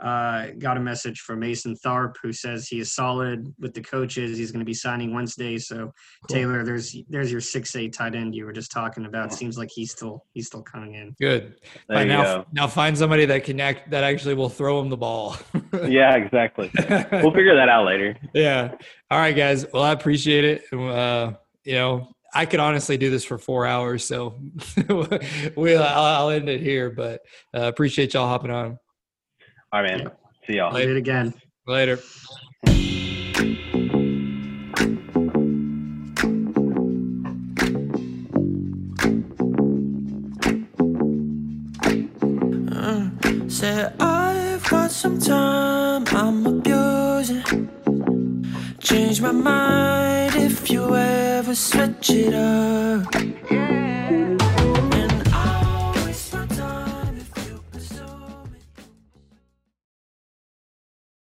[0.01, 4.37] uh, got a message from Mason Tharp who says he is solid with the coaches.
[4.37, 5.59] He's going to be signing Wednesday.
[5.59, 5.93] So cool.
[6.29, 9.33] Taylor, there's there's your six eight tight end you were just talking about.
[9.33, 11.15] Seems like he's still he's still coming in.
[11.21, 11.57] Good.
[11.89, 12.47] now go.
[12.53, 15.37] now find somebody that can act, that actually will throw him the ball.
[15.89, 16.71] yeah, exactly.
[16.79, 18.17] we'll figure that out later.
[18.35, 18.75] Yeah.
[19.11, 19.67] All right, guys.
[19.73, 20.73] Well, I appreciate it.
[20.73, 21.33] Uh,
[21.65, 24.39] you know, I could honestly do this for four hours, so
[25.57, 26.91] we'll I'll, I'll, end it here.
[26.91, 27.23] But
[27.57, 28.79] uh, appreciate y'all hopping on.
[29.77, 30.07] All right, man.
[30.07, 30.47] Yeah.
[30.47, 30.73] See y'all.
[30.73, 31.35] Later it again.
[31.67, 31.99] Later.
[42.73, 43.11] Uh,
[43.51, 47.69] said I've got some time I'm abusing.
[48.79, 53.15] Change my mind if you ever switch it up.
[53.51, 54.46] Yeah.